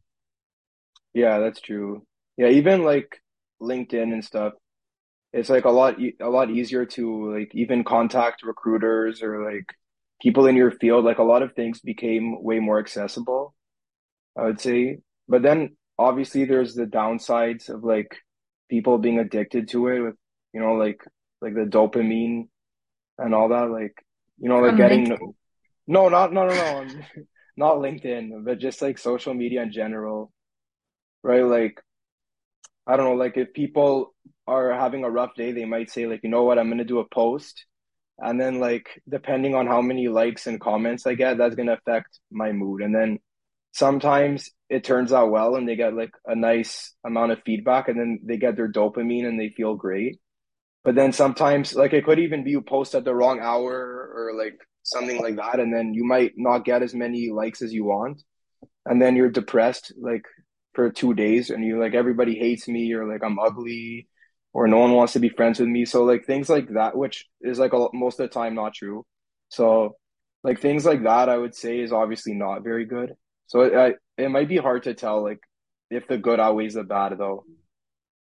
[1.15, 2.07] Yeah, that's true.
[2.37, 3.21] Yeah, even like
[3.61, 4.55] LinkedIn and stuff,
[5.33, 9.67] it's like a lot e- a lot easier to like even contact recruiters or like
[10.23, 11.05] people in your field.
[11.05, 13.55] Like a lot of things became way more accessible,
[14.39, 15.01] I would say.
[15.29, 18.17] But then obviously there's the downsides of like
[18.71, 20.17] people being addicted to it with,
[20.55, 21.03] you know, like
[21.43, 22.49] like the dopamine
[23.19, 23.71] and all that.
[23.71, 23.95] Like,
[24.39, 25.35] you know, like From getting LinkedIn.
[25.89, 27.03] no, not no no no,
[27.57, 30.33] not LinkedIn, but just like social media in general,
[31.23, 31.45] right?
[31.45, 31.81] Like
[32.87, 34.15] I don't know, like if people
[34.47, 36.99] are having a rough day, they might say like, you know what, I'm gonna do
[36.99, 37.65] a post,
[38.19, 42.19] and then like depending on how many likes and comments I get, that's gonna affect
[42.31, 42.83] my mood.
[42.83, 43.19] And then
[43.73, 47.99] sometimes it turns out well, and they get like a nice amount of feedback, and
[47.99, 50.21] then they get their dopamine and they feel great.
[50.85, 54.33] But then sometimes like it could even be you post at the wrong hour or
[54.37, 57.85] like something like that, and then you might not get as many likes as you
[57.85, 58.23] want
[58.87, 60.25] and then you're depressed like
[60.75, 64.09] for two days and you're like everybody hates me or like I'm ugly
[64.53, 65.85] or no one wants to be friends with me.
[65.85, 69.07] So like things like that, which is like a, most of the time not true.
[69.49, 69.97] So
[70.43, 73.15] like things like that, I would say is obviously not very good.
[73.47, 75.41] So it, I, it might be hard to tell like
[75.91, 77.45] if the good outweighs the bad though.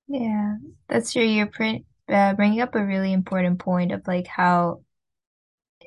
[0.07, 0.55] Yeah,
[0.87, 1.23] that's true.
[1.23, 1.49] You're
[2.09, 4.81] uh, bringing up a really important point of like how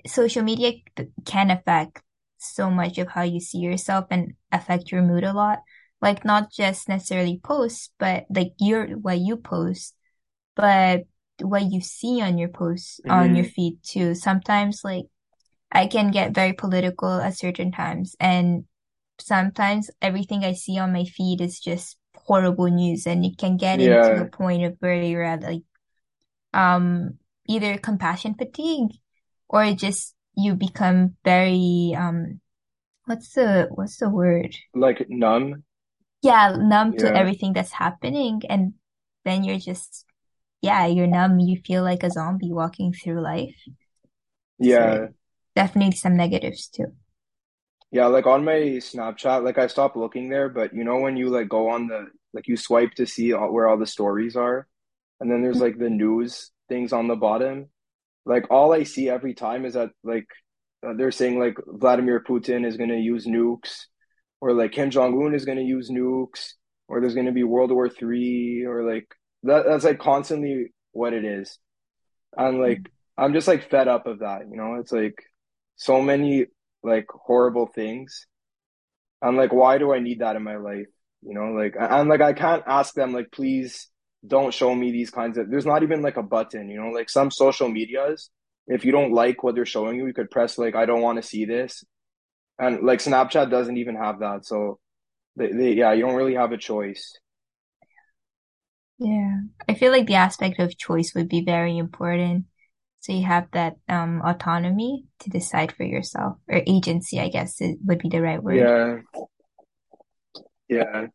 [0.07, 0.75] social media
[1.25, 2.03] can affect
[2.39, 5.61] so much of how you see yourself and affect your mood a lot.
[6.03, 9.95] Like not just necessarily posts, but like your what you post,
[10.57, 11.05] but
[11.41, 14.15] what you see on your posts on your hmm feed too.
[14.15, 15.07] Sometimes like
[15.73, 18.65] I can get very political at certain times and
[19.21, 23.81] sometimes everything I see on my feed is just horrible news and it can get
[23.81, 25.63] into a point of where you're at like
[26.55, 28.91] um either compassion fatigue
[29.49, 32.41] or just you become very um
[33.07, 34.57] what's the what's the word?
[34.75, 35.65] like numb.
[36.23, 38.75] Yeah, numb to everything that's happening and
[39.25, 40.05] then you're just
[40.63, 41.41] yeah, you're numb.
[41.41, 43.57] You feel like a zombie walking through life.
[44.61, 45.09] So Yeah.
[45.55, 46.95] definitely some negatives too.
[47.91, 51.29] Yeah, like on my Snapchat, like I stopped looking there, but you know when you
[51.31, 54.67] like go on the like you swipe to see all, where all the stories are,
[55.21, 57.69] and then there's like the news things on the bottom.
[58.27, 60.27] Like all I see every time is that like
[60.87, 63.85] uh, they're saying like Vladimir Putin is going to use nukes,
[64.41, 66.55] or like Kim Jong-un is going to use nukes,
[66.89, 69.07] or there's going to be World War Three, or like
[69.45, 71.59] that that's like constantly what it is.
[72.37, 74.75] And like I'm just like fed up of that, you know?
[74.81, 75.23] It's like
[75.77, 76.47] so many
[76.83, 78.27] like horrible things.
[79.23, 80.87] I'm like, why do I need that in my life?
[81.23, 83.89] You know, like and like I can't ask them like please
[84.27, 87.11] don't show me these kinds of there's not even like a button, you know, like
[87.11, 88.31] some social medias,
[88.67, 91.17] if you don't like what they're showing you, you could press like I don't want
[91.17, 91.85] to see this.
[92.59, 94.47] And like Snapchat doesn't even have that.
[94.47, 94.79] So
[95.37, 97.13] they, they yeah, you don't really have a choice.
[98.99, 99.41] Yeah.
[99.69, 102.47] I feel like the aspect of choice would be very important.
[103.01, 107.79] So you have that um autonomy to decide for yourself, or agency, I guess it
[107.85, 108.57] would be the right word.
[108.57, 109.21] Yeah,
[110.69, 111.07] yeah.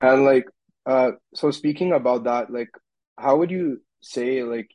[0.00, 0.44] And like
[0.86, 2.70] uh so speaking about that, like
[3.18, 4.70] how would you say like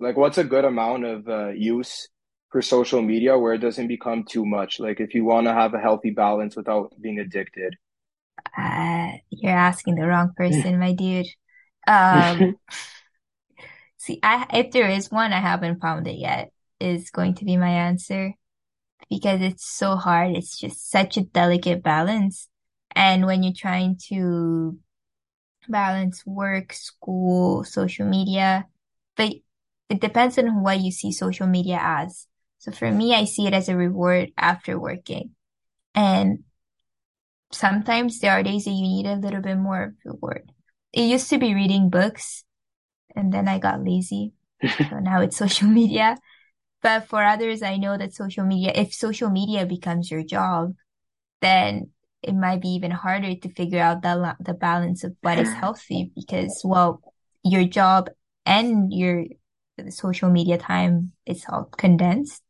[0.00, 2.08] Like, what's a good amount of uh, use
[2.52, 4.80] for social media where it doesn't become too much?
[4.80, 7.72] Like, if you want to have a healthy balance without being addicted.
[8.56, 11.26] Uh, you're asking the wrong person, my dude.
[11.86, 12.56] Um,
[13.96, 17.56] see, I if there is one, I haven't found it yet, is going to be
[17.56, 18.34] my answer
[19.10, 20.36] because it's so hard.
[20.36, 22.48] It's just such a delicate balance.
[22.94, 24.78] And when you're trying to
[25.70, 28.66] balance work, school, social media,
[29.16, 29.32] but
[29.88, 32.26] it depends on what you see social media as.
[32.58, 35.30] So for me, I see it as a reward after working.
[35.94, 36.44] And
[37.52, 40.52] sometimes there are days that you need a little bit more reward.
[40.92, 42.44] It used to be reading books
[43.14, 44.32] and then I got lazy.
[44.90, 46.16] So now it's social media.
[46.82, 50.74] But for others, I know that social media, if social media becomes your job,
[51.40, 51.90] then
[52.22, 56.12] it might be even harder to figure out the the balance of what is healthy
[56.16, 57.02] because, well,
[57.42, 58.10] your job
[58.44, 59.24] and your
[59.88, 62.42] social media time is all condensed.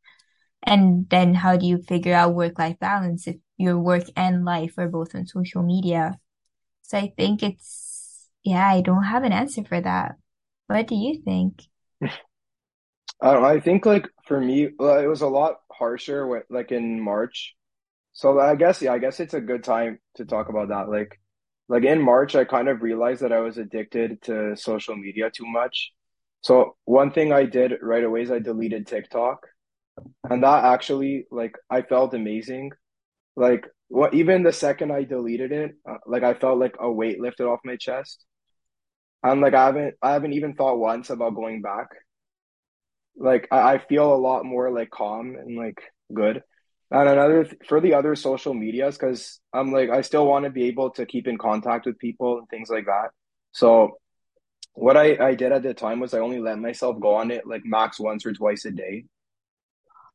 [0.63, 4.89] And then how do you figure out work-life balance if your work and life are
[4.89, 6.19] both on social media?
[6.83, 10.17] So I think it's, yeah, I don't have an answer for that.
[10.67, 11.63] What do you think?
[13.23, 17.01] I know, I think like for me, it was a lot harsher when, like in
[17.01, 17.55] March.
[18.13, 20.89] So I guess yeah, I guess it's a good time to talk about that.
[20.89, 21.21] Like
[21.69, 25.47] like in March, I kind of realized that I was addicted to social media too
[25.47, 25.93] much.
[26.43, 29.47] So one thing I did right away is I deleted TikTok,
[30.31, 32.73] and that actually like I felt amazing.
[33.37, 37.21] Like what even the second I deleted it, uh, like I felt like a weight
[37.21, 38.25] lifted off my chest.
[39.23, 41.89] And like I haven't I haven't even thought once about going back.
[43.17, 45.81] Like I, I feel a lot more like calm and like
[46.13, 46.43] good.
[46.93, 50.51] And another th for the other social medias, because I'm like I still want to
[50.51, 53.11] be able to keep in contact with people and things like that.
[53.53, 53.99] So
[54.75, 57.47] what I I did at the time was I only let myself go on it
[57.47, 59.05] like max once or twice a day.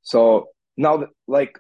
[0.03, 1.59] So now like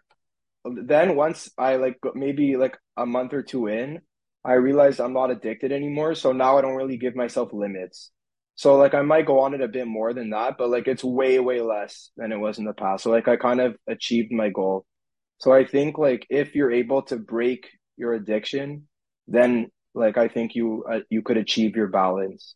[0.65, 4.01] then once I like maybe like a month or two in,
[4.43, 6.15] I realized I'm not addicted anymore.
[6.15, 8.11] So now I don't really give myself limits.
[8.55, 11.03] So like I might go on it a bit more than that, but like it's
[11.03, 13.03] way, way less than it was in the past.
[13.03, 14.85] So like I kind of achieved my goal.
[15.39, 18.87] So I think like if you're able to break your addiction,
[19.27, 22.55] then like I think you uh, you could achieve your balance.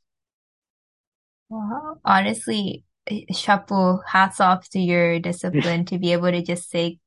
[1.50, 2.84] Well, honestly,
[3.32, 7.00] chapeau, hats off to your discipline to be able to just say,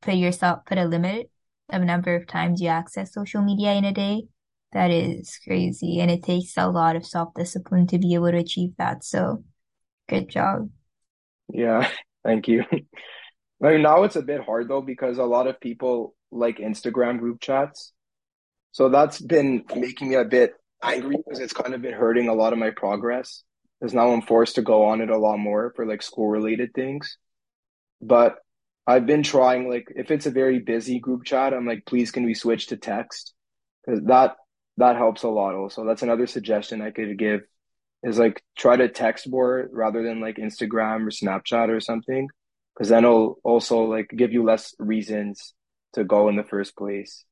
[0.00, 1.30] put yourself, put a limit
[1.68, 4.24] of a number of times you access social media in a day.
[4.72, 6.00] That is crazy.
[6.00, 9.04] And it takes a lot of self-discipline to be able to achieve that.
[9.04, 9.44] So
[10.08, 10.70] good job.
[11.52, 11.88] Yeah,
[12.24, 12.64] thank you.
[13.62, 17.18] I mean, now it's a bit hard though because a lot of people like Instagram
[17.18, 17.92] group chats.
[18.72, 22.34] So that's been making me a bit angry because it's kind of been hurting a
[22.34, 23.42] lot of my progress.
[23.78, 26.72] Because now I'm forced to go on it a lot more for like school related
[26.74, 27.16] things.
[28.00, 28.36] But
[28.86, 32.24] I've been trying like if it's a very busy group chat, I'm like, please can
[32.24, 33.34] we switch to text?
[33.84, 34.36] Because that
[34.76, 35.84] that helps a lot also.
[35.84, 37.42] That's another suggestion I could give
[38.02, 42.28] is like try to text more rather than like Instagram or Snapchat or something.
[42.80, 45.52] Because then it'll also like give you less reasons
[45.92, 47.26] to go in the first place.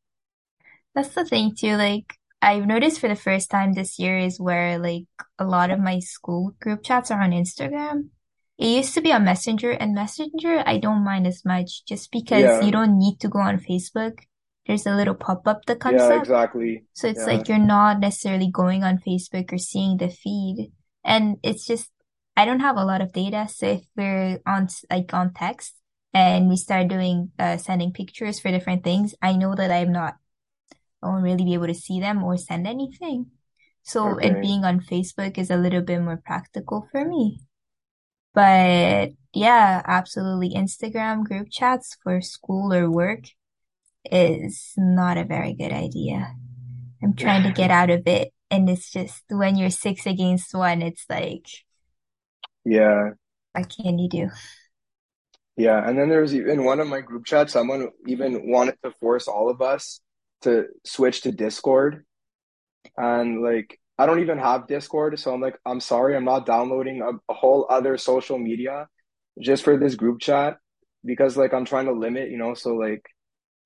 [0.94, 1.76] That's the thing too.
[1.76, 5.06] Like I've noticed for the first time this year is where like
[5.38, 8.10] a lot of my school group chats are on Instagram.
[8.58, 12.62] It used to be on Messenger and Messenger I don't mind as much just because
[12.62, 14.18] you don't need to go on Facebook.
[14.66, 16.20] There's a little pop-up that comes yeah, up.
[16.20, 16.84] exactly.
[16.92, 17.24] So it's Yeah.
[17.24, 20.72] like you're not necessarily going on Facebook or seeing the feed.
[21.02, 21.88] And it's just,
[22.38, 23.48] I don't have a lot of data.
[23.52, 25.74] So if we're on like on text
[26.14, 30.14] and we start doing, uh, sending pictures for different things, I know that I'm not,
[31.02, 33.32] I won't really be able to see them or send anything.
[33.82, 37.40] So it being on Facebook is a little bit more practical for me.
[38.34, 40.54] But yeah, absolutely.
[40.54, 43.24] Instagram group chats for school or work
[44.04, 46.36] is not a very good idea.
[47.02, 48.32] I'm trying to get out of it.
[48.48, 51.48] And it's just when you're six against one, it's like,
[52.68, 53.10] Yeah.
[53.54, 54.30] what can you do?
[55.56, 55.86] Yeah.
[55.86, 59.26] And then there was even one of my group chats, someone even wanted to force
[59.28, 60.00] all of us
[60.42, 62.04] to switch to Discord.
[62.96, 65.18] And like, I don't even have Discord.
[65.20, 68.88] So I'm like, I'm sorry, I'm not downloading a, a whole other social media
[69.40, 70.58] just for this group chat
[71.04, 73.02] because like I'm trying to limit, you know, so like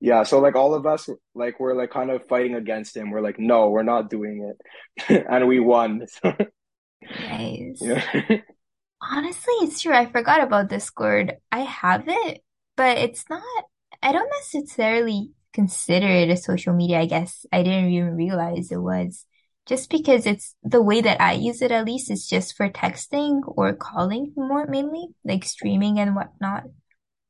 [0.00, 3.10] Yeah, so like all of us, like we're like kind of fighting against him.
[3.10, 4.52] We're like, no, we're not doing
[5.08, 6.06] it, and we won.
[7.18, 7.80] Nice.
[7.80, 8.02] yeah,
[9.02, 9.94] Honestly, it's true.
[9.94, 11.34] I forgot about Discord.
[11.50, 12.42] I have it,
[12.76, 13.42] but it's not,
[14.02, 17.44] I don't necessarily consider it a social media, I guess.
[17.52, 19.26] I didn't even realize it was.
[19.66, 23.40] Just because it's the way that I use it, at least, is just for texting
[23.46, 26.64] or calling more mainly, like streaming and whatnot.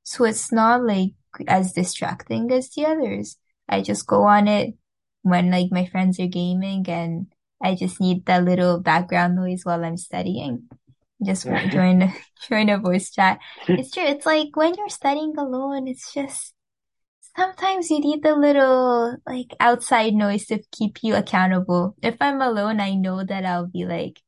[0.05, 1.13] So it's not like
[1.49, 3.39] as distracting as the others.
[3.69, 4.75] I just go on it
[5.23, 7.29] when like my friends are gaming and
[7.63, 10.69] I just need that little background noise while I'm studying.
[11.25, 12.13] Just join
[12.49, 13.39] join a voice chat.
[13.77, 14.05] It's true.
[14.05, 16.55] It's like when you're studying alone, it's just
[17.37, 21.97] sometimes you need the little like outside noise to keep you accountable.
[22.03, 24.21] If I'm alone, I know that I'll be like,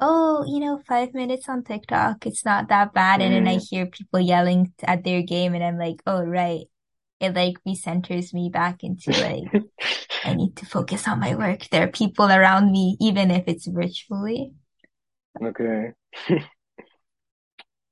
[0.00, 3.22] oh, you know, five minutes on TikTok, it's not that bad.
[3.22, 6.66] And then I mm, hear people yelling at their game and I'm like, oh, right.
[7.20, 9.44] It like recenters me back into like,
[10.24, 11.68] I need to focus on my work.
[11.70, 14.52] There are people around me, even if it's virtually.
[15.42, 15.92] okay,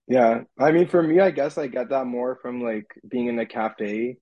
[0.09, 0.41] yeah.
[0.59, 3.47] I mean, for me, I guess I get that more from like being in a
[3.47, 4.17] cafe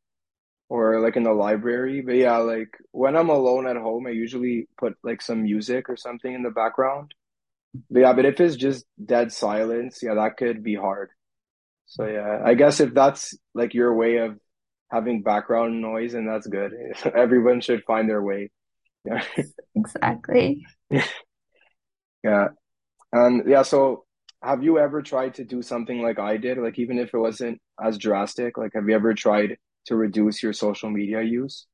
[0.69, 2.03] or like in the library.
[2.03, 5.97] But yeah, like when I'm alone at home, I usually put like some music or
[5.97, 7.15] something in the background.
[7.91, 11.11] But yeah, but if it's just dead silence, yeah, that could be hard.
[11.87, 14.39] So yeah, I guess if that's like your way of
[14.91, 16.73] having background noise, and that's good.
[17.17, 18.51] Everyone should find their way.
[19.07, 19.23] Yeah.
[19.75, 20.67] Exactly.
[22.23, 22.49] Yeah.
[23.13, 24.05] And yeah, so
[24.43, 26.59] have you ever tried to do something like I did?
[26.59, 30.53] Like even if it wasn't as drastic, like have you ever tried to reduce your
[30.53, 31.67] social media use?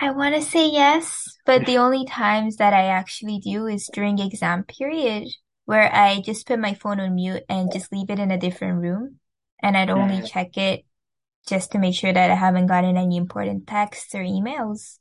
[0.00, 4.18] I want to say yes, but the only times that I actually do is during
[4.18, 5.28] exam period
[5.64, 8.80] where I just put my phone on mute and just leave it in a different
[8.80, 9.18] room.
[9.62, 10.22] And I'd only Mhm.
[10.22, 10.84] check it
[11.48, 14.98] just to make sure that I haven't gotten any important texts or emails.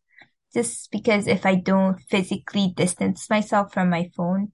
[0.54, 4.54] Just because if I don't physically distance myself from my phone,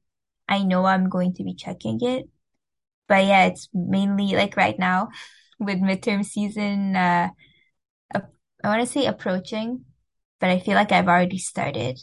[0.52, 2.30] I know I'm going to be checking it.
[3.08, 5.10] But yeah, it's mainly like right now
[5.60, 7.30] with midterm season, uh,
[8.64, 9.86] I want to say approaching,
[10.40, 12.00] but I feel like I've already started.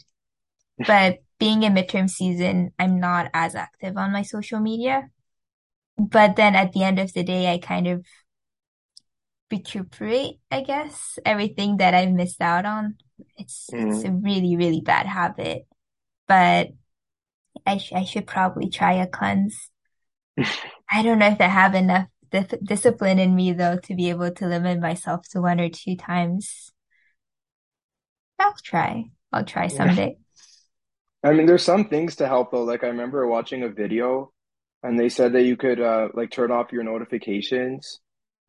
[0.85, 5.09] But being in midterm season, I'm not as active on my social media.
[5.97, 8.05] But then at the end of the day, I kind of
[9.51, 12.95] recuperate, I guess, everything that I've missed out on.
[13.37, 14.11] It's it's a Mm.
[14.11, 15.67] really, really bad habit,
[16.27, 16.69] but
[17.69, 19.69] I sh I should probably try a cleanse.
[20.91, 24.31] I don't know if I have enough di discipline in me though to be able
[24.31, 26.71] to limit myself to one or two times.
[28.39, 29.11] I'll try.
[29.31, 30.17] I'll try someday.
[31.23, 32.63] I mean, there's some things to help though.
[32.63, 34.31] Like I remember watching a video
[34.81, 37.99] and they said that you could uh like turn off your notifications.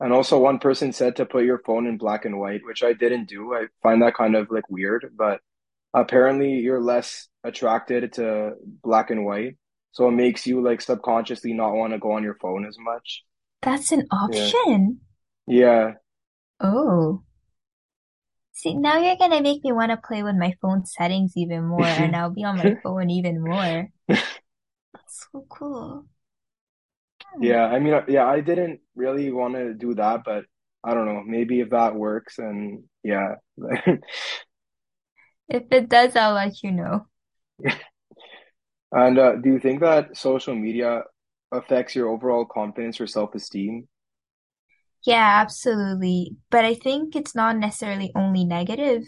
[0.03, 2.95] And also one person said to put your phone in black and white, which I
[2.95, 3.53] didn't do.
[3.53, 5.41] I find that kind of like weird, but
[5.95, 9.57] apparently you're less attracted to black and white.
[9.93, 13.25] So it makes you like subconsciously not want to go on your phone as much.
[13.63, 15.01] That's an option.
[15.47, 15.95] Yeah.
[16.61, 17.23] Oh.
[18.53, 21.85] See, now you're gonna make me want to play with my phone settings even more,
[21.85, 23.89] and I'll be on my phone even more.
[25.07, 26.07] So cool.
[27.35, 27.43] Hmm.
[27.43, 30.45] Yeah, I mean, yeah, I didn't really want to do that, but
[30.85, 33.37] I don't know, maybe if that works and yeah.
[35.51, 37.07] If it does, I'll let you know.
[38.93, 41.03] And uh, do you think that social media
[41.53, 43.89] affects your overall confidence or self-esteem?
[45.05, 46.37] Yeah, absolutely.
[46.51, 49.03] But I think it's not necessarily only negative.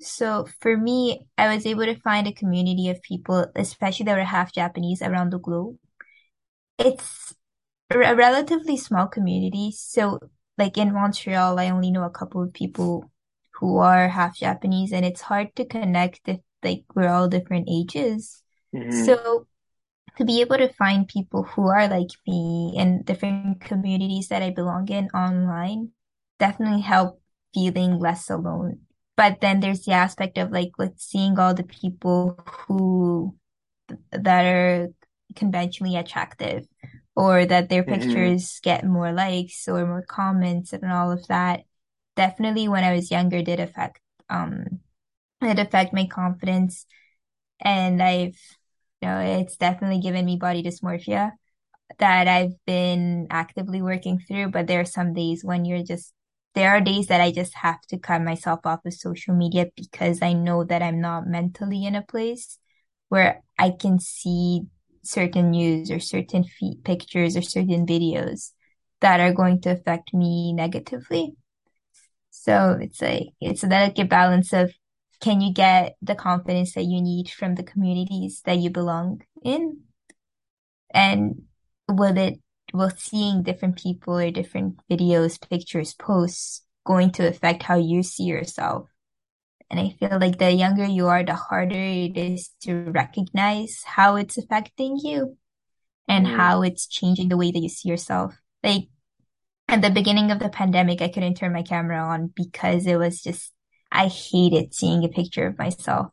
[0.00, 4.24] So for me, I was able to find a community of people, especially that were
[4.24, 5.76] half Japanese around the globe.
[6.78, 7.34] It's
[7.90, 9.72] a relatively small community.
[9.72, 10.20] So
[10.58, 13.10] like in Montreal, I only know a couple of people
[13.60, 18.42] who are half Japanese, and it's hard to connect if like we're all different ages.
[18.72, 19.46] hmm So
[20.16, 24.50] to be able to find people who are like me in different communities that I
[24.50, 25.90] belong in online
[26.38, 27.20] definitely help
[27.54, 28.80] feeling less alone.
[29.16, 32.38] But then there's the aspect of like, like seeing all the people
[32.68, 33.36] who
[34.12, 34.88] that are
[35.36, 36.66] conventionally attractive
[37.16, 41.64] or that their hmm pictures get more likes or more comments and all of that.
[42.18, 44.00] Definitely when I was younger did affect
[44.30, 44.80] um
[45.42, 46.86] it affect my confidence
[47.60, 48.38] and I've
[49.02, 51.32] you know it's definitely given me body dysmorphia
[51.98, 56.14] that I've been actively working through, but there are some days when you're just
[56.54, 60.22] there are days that I just have to cut myself off of social media because
[60.22, 62.58] I know that I'm not mentally in a place
[63.10, 64.64] where I can see
[65.04, 66.44] certain news or certain
[66.84, 68.52] pictures or certain videos
[69.00, 71.36] that are going to affect me negatively.
[72.42, 74.72] So it's like it's a delicate balance of
[75.20, 79.80] can you get the confidence that you need from the communities that you belong in?
[80.90, 81.42] And
[81.88, 82.40] will it
[82.72, 88.24] will seeing different people or different videos, pictures, posts going to affect how you see
[88.24, 88.88] yourself?
[89.70, 94.16] And I feel like the younger you are, the harder it is to recognize how
[94.16, 95.36] it's affecting you
[96.08, 98.36] and hmm how it's changing the way that you see yourself.
[98.62, 98.88] Like
[99.68, 103.22] at the beginning of the pandemic, I couldn't turn my camera on because it was
[103.22, 103.52] just,
[103.92, 106.08] I hated seeing a picture of myself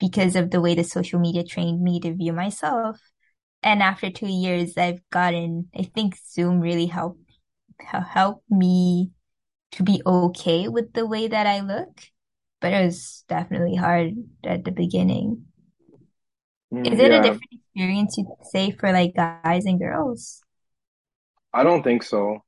[0.00, 3.00] because of the way the social media trained me to view myself.
[3.62, 7.20] And after two years, I've gotten, I think Zoom really helped,
[7.80, 9.10] helped me
[9.72, 12.00] to be okay with the way that I look.
[12.60, 15.46] But it was definitely hard at the beginning.
[16.82, 20.42] Is hmm it a different experience you'd say for like guys and girls?
[21.52, 22.42] I don't think so.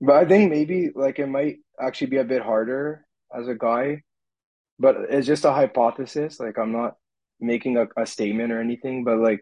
[0.00, 4.02] But I think maybe like it might actually be a bit harder as a guy,
[4.78, 6.40] but it's just a hypothesis.
[6.40, 6.94] Like I'm not
[7.40, 9.40] making a, a statement or anything, but like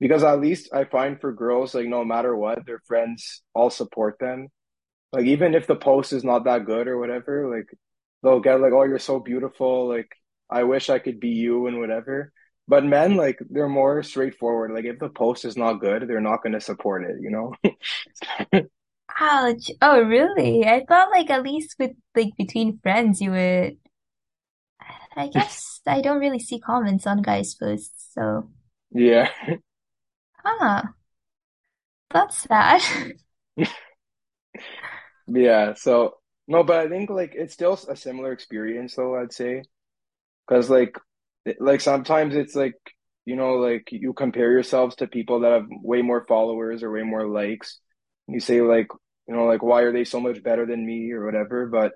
[0.00, 4.18] because at least I find for girls, like no matter what, their friends all support
[4.20, 4.48] them.
[5.12, 7.66] Like even if the post is not that good or whatever, like
[8.22, 10.10] they'll get like, "Oh, you're so beautiful." Like
[10.50, 12.32] I wish I could be you and whatever.
[12.68, 14.72] But men, like they're more straightforward.
[14.72, 18.62] Like if the post is not good, they're not going to support it, you know?
[19.18, 19.70] Ouch.
[19.82, 20.64] Oh, really?
[20.66, 23.78] I thought like at least with like between friends you would
[25.16, 28.50] I guess I don't really see comments on guys' posts, so
[28.92, 29.30] Yeah.
[30.44, 30.82] huh,
[32.10, 32.80] that's sad.
[35.26, 35.74] Yeah.
[35.74, 36.16] So
[36.48, 39.62] no, but I think like it's still a similar experience though, I'd say.
[40.48, 40.96] Because like
[41.60, 42.76] like sometimes it's like,
[43.26, 47.02] you know, like you compare yourselves to people that have way more followers or way
[47.02, 47.80] more likes.
[48.28, 48.88] You say like,
[49.26, 51.92] you know, like why are they so much better than me or whatever, but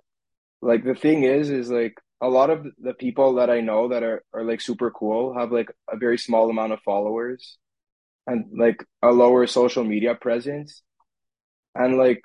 [0.62, 4.02] Like the thing is, is like a lot of the people that I know that
[4.02, 7.58] are, are like super cool have like a very small amount of followers
[8.26, 10.82] and like a lower social media presence.
[11.74, 12.22] And like,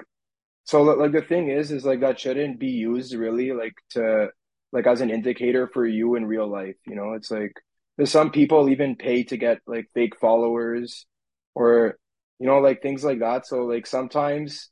[0.66, 4.30] so like the thing is, is like that shouldn't be used really like to
[4.72, 6.78] like as an indicator for you in real life.
[6.88, 7.54] You know, it's like
[7.98, 11.06] there's some people even pay to get like fake followers
[11.56, 11.98] or,
[12.40, 13.48] you know, like things like that.
[13.48, 14.70] So like sometimes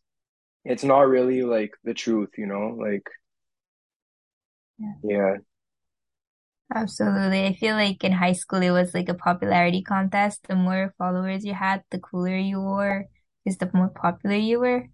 [0.66, 3.09] it's not really like the truth, you know, like,
[4.78, 5.38] Yeah, yeah.
[6.74, 7.45] absolutely.
[7.45, 10.43] I feel like in high school it was like a popularity contest.
[10.47, 13.05] The more followers you had, the cooler you were,
[13.43, 14.88] because the more popular you were.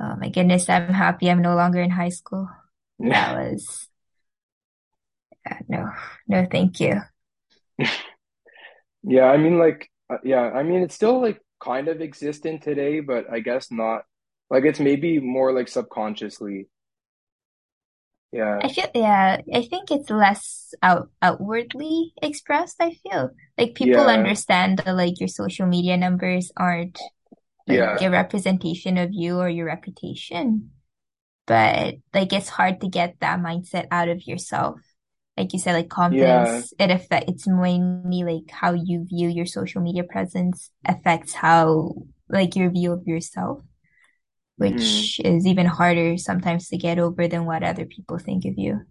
[0.00, 2.48] Oh my goodness, I'm happy I'm no longer in high school.
[3.10, 3.88] That was,
[5.68, 5.90] no,
[6.26, 7.00] no, thank you.
[9.02, 13.00] Yeah, I mean, like, uh, yeah, I mean, it's still like kind of existent today,
[13.00, 14.04] but I guess not.
[14.50, 16.68] Like, it's maybe more like subconsciously.
[18.30, 23.30] Yeah, I feel, yeah, I think it's less out outwardly expressed, I feel.
[23.56, 26.98] Like people yeah, understand that like your social media numbers aren't
[27.66, 30.72] like yeah, a representation of you or your reputation.
[31.46, 34.80] But like it's hard to get that mindset out of yourself.
[35.38, 36.86] Like you said, like confidence, yeah.
[36.86, 41.94] it affect it's mainly like how you view your social media presence affects how
[42.28, 43.62] like your view of yourself,
[44.58, 45.36] which mm-hmm.
[45.36, 48.82] is even harder sometimes to get over than what other people think of you.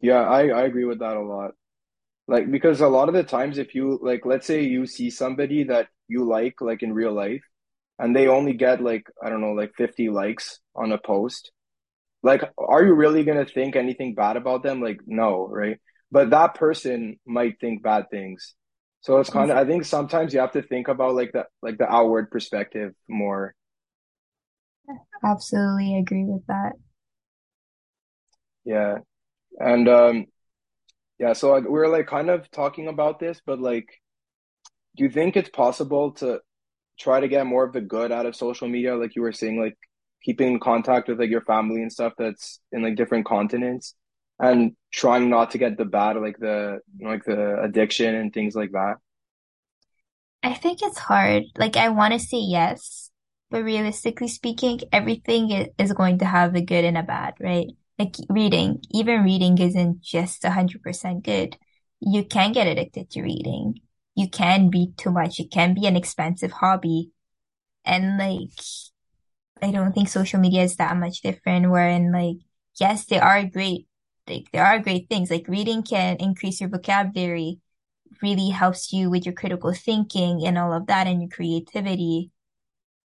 [0.00, 1.52] Yeah, I I agree with that a lot.
[2.26, 5.64] Like, because a lot of the times, if you like, let's say you see somebody
[5.64, 7.42] that you like, like in real life,
[7.98, 11.50] and they only get like, I don't know, like 50 likes on a post.
[12.22, 14.82] Like, are you really gonna think anything bad about them?
[14.82, 15.78] Like, no, right?
[16.10, 18.54] But that person might think bad things.
[19.00, 21.78] So it's kind of, I think sometimes you have to think about like the like
[21.78, 23.54] the outward perspective more.
[25.24, 26.72] Absolutely agree with that.
[28.64, 28.98] Yeah.
[29.58, 30.26] And um
[31.18, 33.88] yeah, so like, we're like kind of talking about this, but like
[34.96, 36.40] do you think it's possible to
[36.98, 39.60] try to get more of the good out of social media, like you were saying,
[39.60, 39.76] like
[40.24, 43.94] keeping in contact with like your family and stuff that's in like different continents,
[44.40, 48.72] and trying not to get the bad, like the like the addiction and things like
[48.72, 48.96] that?
[50.42, 51.44] I think it's hard.
[51.56, 53.07] Like I want to say yes,
[53.50, 57.68] but realistically speaking, everything is going to have a good and a bad, right?
[57.98, 61.56] Like reading, even reading isn't just 100% good.
[62.00, 63.80] You can get addicted to reading.
[64.14, 65.40] You can read too much.
[65.40, 67.10] It can be an expensive hobby.
[67.84, 68.50] And like,
[69.62, 72.36] I don't think social media is that much different wherein like,
[72.78, 73.86] yes, they are great.
[74.28, 75.30] Like, there are great things.
[75.30, 77.60] Like reading can increase your vocabulary,
[78.22, 82.30] really helps you with your critical thinking and all of that and your creativity.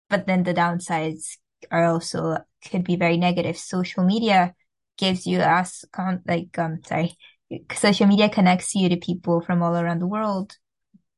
[0.08, 1.36] But then the downsides
[1.70, 2.38] are also
[2.70, 3.56] could be very negative.
[3.56, 4.54] Social media
[4.96, 7.16] gives you us con like um sorry,
[7.74, 10.56] social media connects you to people from all around the world,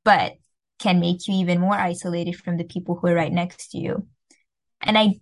[0.04, 0.34] but
[0.78, 4.06] can make you even more isolated from the people who are right next to you.
[4.80, 5.20] And I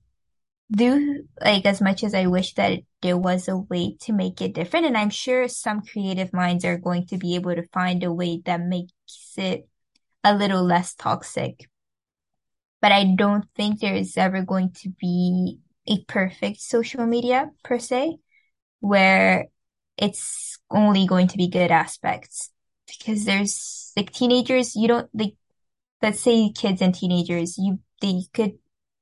[0.71, 4.55] do like as much as I wish that there was a way to make it
[4.55, 8.12] different, and I'm sure some creative minds are going to be able to find a
[8.12, 8.93] way that makes
[9.37, 9.69] it
[10.25, 11.69] a little less toxic.
[12.81, 17.79] But I don't think there is ever going to be a perfect social media per
[17.79, 18.18] se,
[18.81, 19.47] where
[19.97, 22.51] it's only going to be good aspects.
[22.87, 25.35] Because there's like teenagers, you don't like,
[26.01, 28.53] let's say kids and teenagers, you, they could,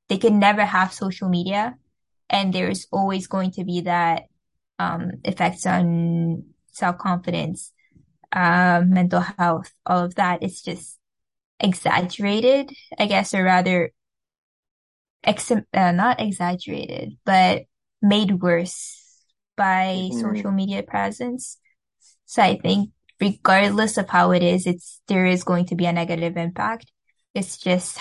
[0.09, 1.77] they could never have social media
[2.31, 4.25] and there's always going to be that,
[4.79, 7.73] um, effects on self-confidence,
[8.33, 10.43] um, mental health, all of that.
[10.43, 10.99] It's just
[11.61, 13.91] exaggerated, I guess, or rather
[15.25, 17.63] ex uh, not exaggerated, but
[18.03, 19.03] made worse
[19.57, 20.53] by social Mhm.
[20.53, 21.59] media presence.
[22.27, 22.91] So I think
[23.21, 26.93] regardless of how it is, it's there is going to be a negative impact.
[27.35, 27.99] It's just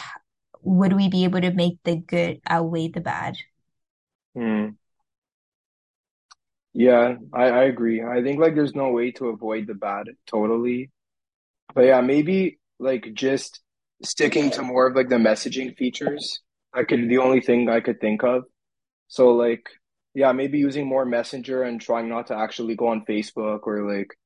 [0.64, 3.38] would we be able to make the good outweigh the bad?
[4.36, 4.76] Mm.
[6.74, 8.03] Yeah, I, I agree.
[8.03, 10.91] I think like there's no way to avoid the bad totally.
[11.76, 13.61] But yeah, maybe like just
[14.03, 16.41] sticking to more of like the messaging features.
[16.73, 18.43] I could the only thing I could think of.
[19.07, 19.69] So like
[20.15, 24.17] yeah, maybe using more Messenger and trying not to actually go on Facebook or like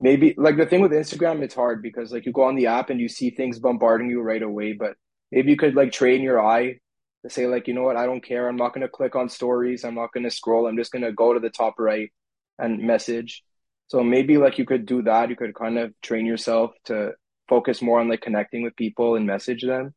[0.00, 2.90] maybe like the thing with Instagram, it's hard because like you go on the app
[2.90, 4.94] and you see things bombarding you right away, but
[5.30, 6.78] maybe you could like train your eye
[7.22, 8.48] to say like, you know what, I don't care.
[8.48, 9.84] I'm not gonna click on stories.
[9.84, 10.66] I'm not gonna scroll.
[10.66, 12.10] I'm just gonna go to the top right
[12.58, 13.42] and message.
[13.86, 15.30] So maybe like you could do that.
[15.30, 17.12] You could kind of train yourself to
[17.48, 19.94] focus more on like connecting with people and message them.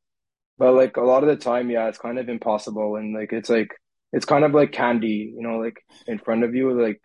[0.57, 3.49] But like a lot of the time, yeah, it's kind of impossible and like it's
[3.49, 3.69] like
[4.11, 5.77] it's kind of like candy, you know, like
[6.07, 7.01] in front of you, like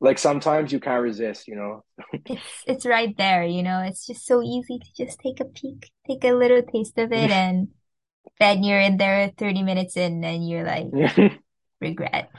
[0.00, 1.84] like sometimes you can't resist, you know.
[2.26, 3.80] It's it's right there, you know.
[3.80, 7.30] It's just so easy to just take a peek, take a little taste of it,
[7.44, 7.68] and
[8.40, 10.86] then you're in there 30 minutes in and you're like,
[11.80, 12.30] regret.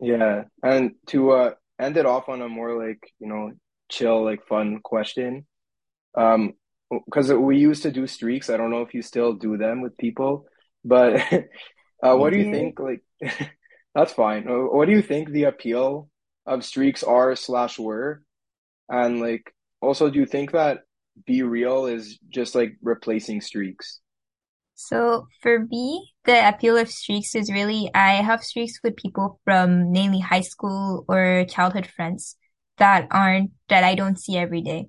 [0.00, 0.44] Yeah.
[0.62, 3.52] And to uh end it off on a more like, you know,
[3.88, 5.46] chill, like fun question.
[6.16, 6.54] Um,
[7.06, 8.50] because we used to do streaks.
[8.50, 10.46] I don't know if you still do them with people,
[10.84, 11.20] but
[12.02, 13.02] uh I what do you think like
[13.94, 14.48] that's fine.
[14.48, 16.10] Uh, What do you think the appeal
[16.46, 18.22] of streaks are slash were?
[18.88, 20.80] And like also do you think that
[21.28, 24.00] BeReal is just like replacing streaks?
[24.74, 29.92] So for me, the appeal of streaks is really I have streaks with people from
[29.92, 32.36] mainly high school or childhood friends
[32.78, 34.88] that aren't that I don't see every day.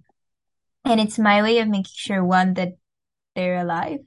[0.86, 2.74] And it's my way of making sure one that
[3.36, 4.00] they're alive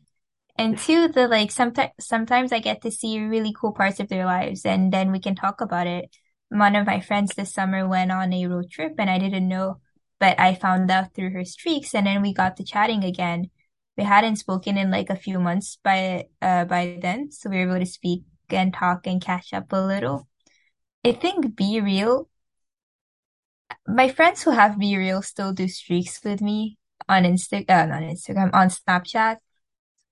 [0.59, 4.27] and two the like sometimes sometimes I get to see really cool parts of their
[4.27, 6.11] lives and then we can talk about it.
[6.49, 9.81] One of my friends this summer went on a road trip and I didn't know,
[10.19, 13.51] but I found out through her streaks and then we got to chatting again.
[13.97, 17.71] We hadn't spoken in like a few months by uh by then, so we were
[17.77, 20.27] able to speak and talk and catch up a little.
[21.05, 22.27] I think BeReal,
[23.87, 28.51] my friends who have BeReal still do streaks with me on Insta, uh, not Instagram,
[28.55, 29.39] on Snapchat.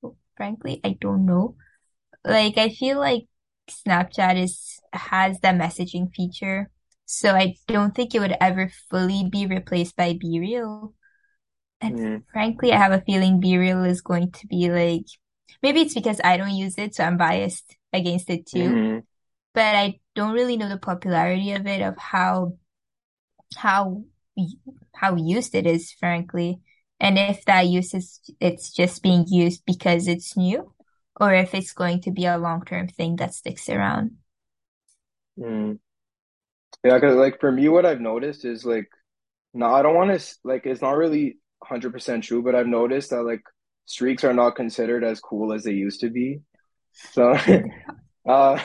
[0.00, 1.57] So, Frankly, I don't know.
[2.24, 3.26] Like I feel like
[3.70, 6.70] Snapchat is has that messaging feature,
[7.07, 10.94] so I don't think it would ever fully be replaced by BeReal.
[11.80, 15.07] And Mm, frankly, I have a feeling BeReal is going to be like
[15.62, 18.78] maybe it's because I don't use it, so I'm biased against it too.
[18.78, 19.00] hmm
[19.54, 22.54] But I don't really know the popularity of it, of how
[23.57, 24.04] how
[24.94, 26.61] how used it is, frankly.
[27.00, 30.72] And if that use is it's just being used because it's new,
[31.20, 34.16] or if it's going to be a long-term thing that sticks around.
[35.38, 35.78] mm.
[36.84, 38.88] Yeah, 'cause like for me, what I've noticed is like
[39.54, 43.24] No, I don't want to like it's not really 100% true, but I've noticed that
[43.24, 43.42] like
[43.86, 46.42] streaks are not considered as cool as they used to be.
[46.92, 47.34] So,
[48.28, 48.62] uh,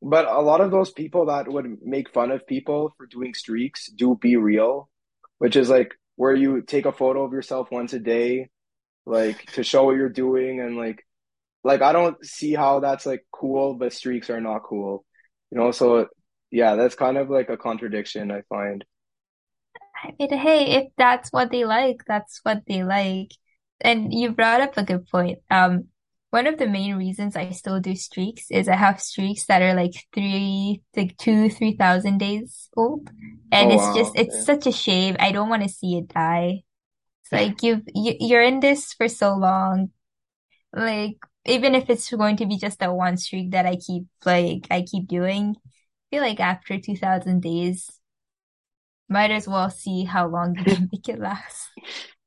[0.00, 3.90] but a lot of those people that would make fun of people for doing streaks
[3.90, 4.86] do BeReal,
[5.38, 8.48] which is like where you take a photo of yourself once a day,
[9.06, 11.04] like to show what you're doing, and like,
[11.64, 15.04] like I don't see how that's like cool, but streaks are not cool,
[15.50, 15.70] you know?
[15.72, 16.06] So,
[16.50, 18.84] yeah, that's kind of like a contradiction I find.
[20.02, 23.32] I mean, hey, if that's what they like, that's what they like.
[23.80, 25.38] And you brought up a good point.
[25.50, 25.88] Um,
[26.30, 29.74] one of the main reasons I still do streaks is I have streaks that are
[29.74, 33.10] like three, like two, three thousand days old.
[33.50, 35.16] And Oh it's just, it's yeah, such a shame.
[35.18, 36.64] I don't want to see it die.
[37.24, 39.90] It's like you've, you, you're in this for so long.
[40.74, 44.66] Like, even if it's going to be just that one streak that I keep, like,
[44.70, 45.70] I keep doing, I
[46.10, 47.90] feel like after 2000 days,
[49.08, 51.68] might as well see how long you can make it last.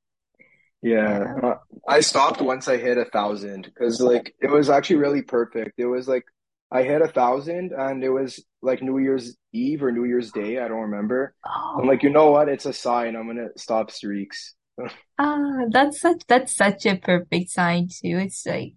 [0.82, 1.36] yeah.
[1.41, 1.55] Uh,
[1.88, 5.73] I stopped once I hit a thousand because like it was actually really perfect.
[5.77, 6.25] It was like
[6.71, 10.57] I hit a thousand and it was like New Year's Eve or New Year's Day.
[10.59, 11.36] I don't remember.
[11.77, 12.49] I'm like, you Oh, know what?
[12.49, 13.15] It's a sign.
[13.15, 14.55] I'm gonna stop streaks.
[15.17, 18.17] ah, that's such that's such a perfect sign too.
[18.19, 18.73] It's like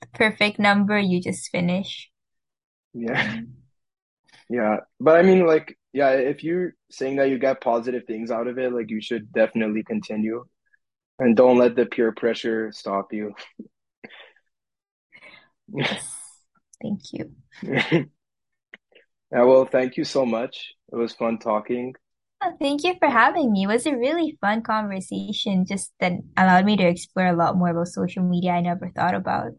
[0.00, 2.10] the perfect number you just finish.
[2.94, 3.40] Yeah, Yeah.
[4.48, 4.78] yeah.
[4.98, 8.58] But I mean, like, yeah, if you're saying that you get positive things out of
[8.58, 10.44] it, like you should definitely continue
[11.20, 13.34] and don't let the peer pressure stop you.
[15.72, 16.16] Yes.
[16.82, 17.32] Thank you.
[19.32, 20.74] Yeah, well, thank you so much.
[20.92, 21.94] It was fun talking.
[22.42, 23.64] Oh, thank you for having me.
[23.64, 27.68] It was a really fun conversation, just that allowed me to explore a lot more
[27.68, 29.52] about social media I never thought about.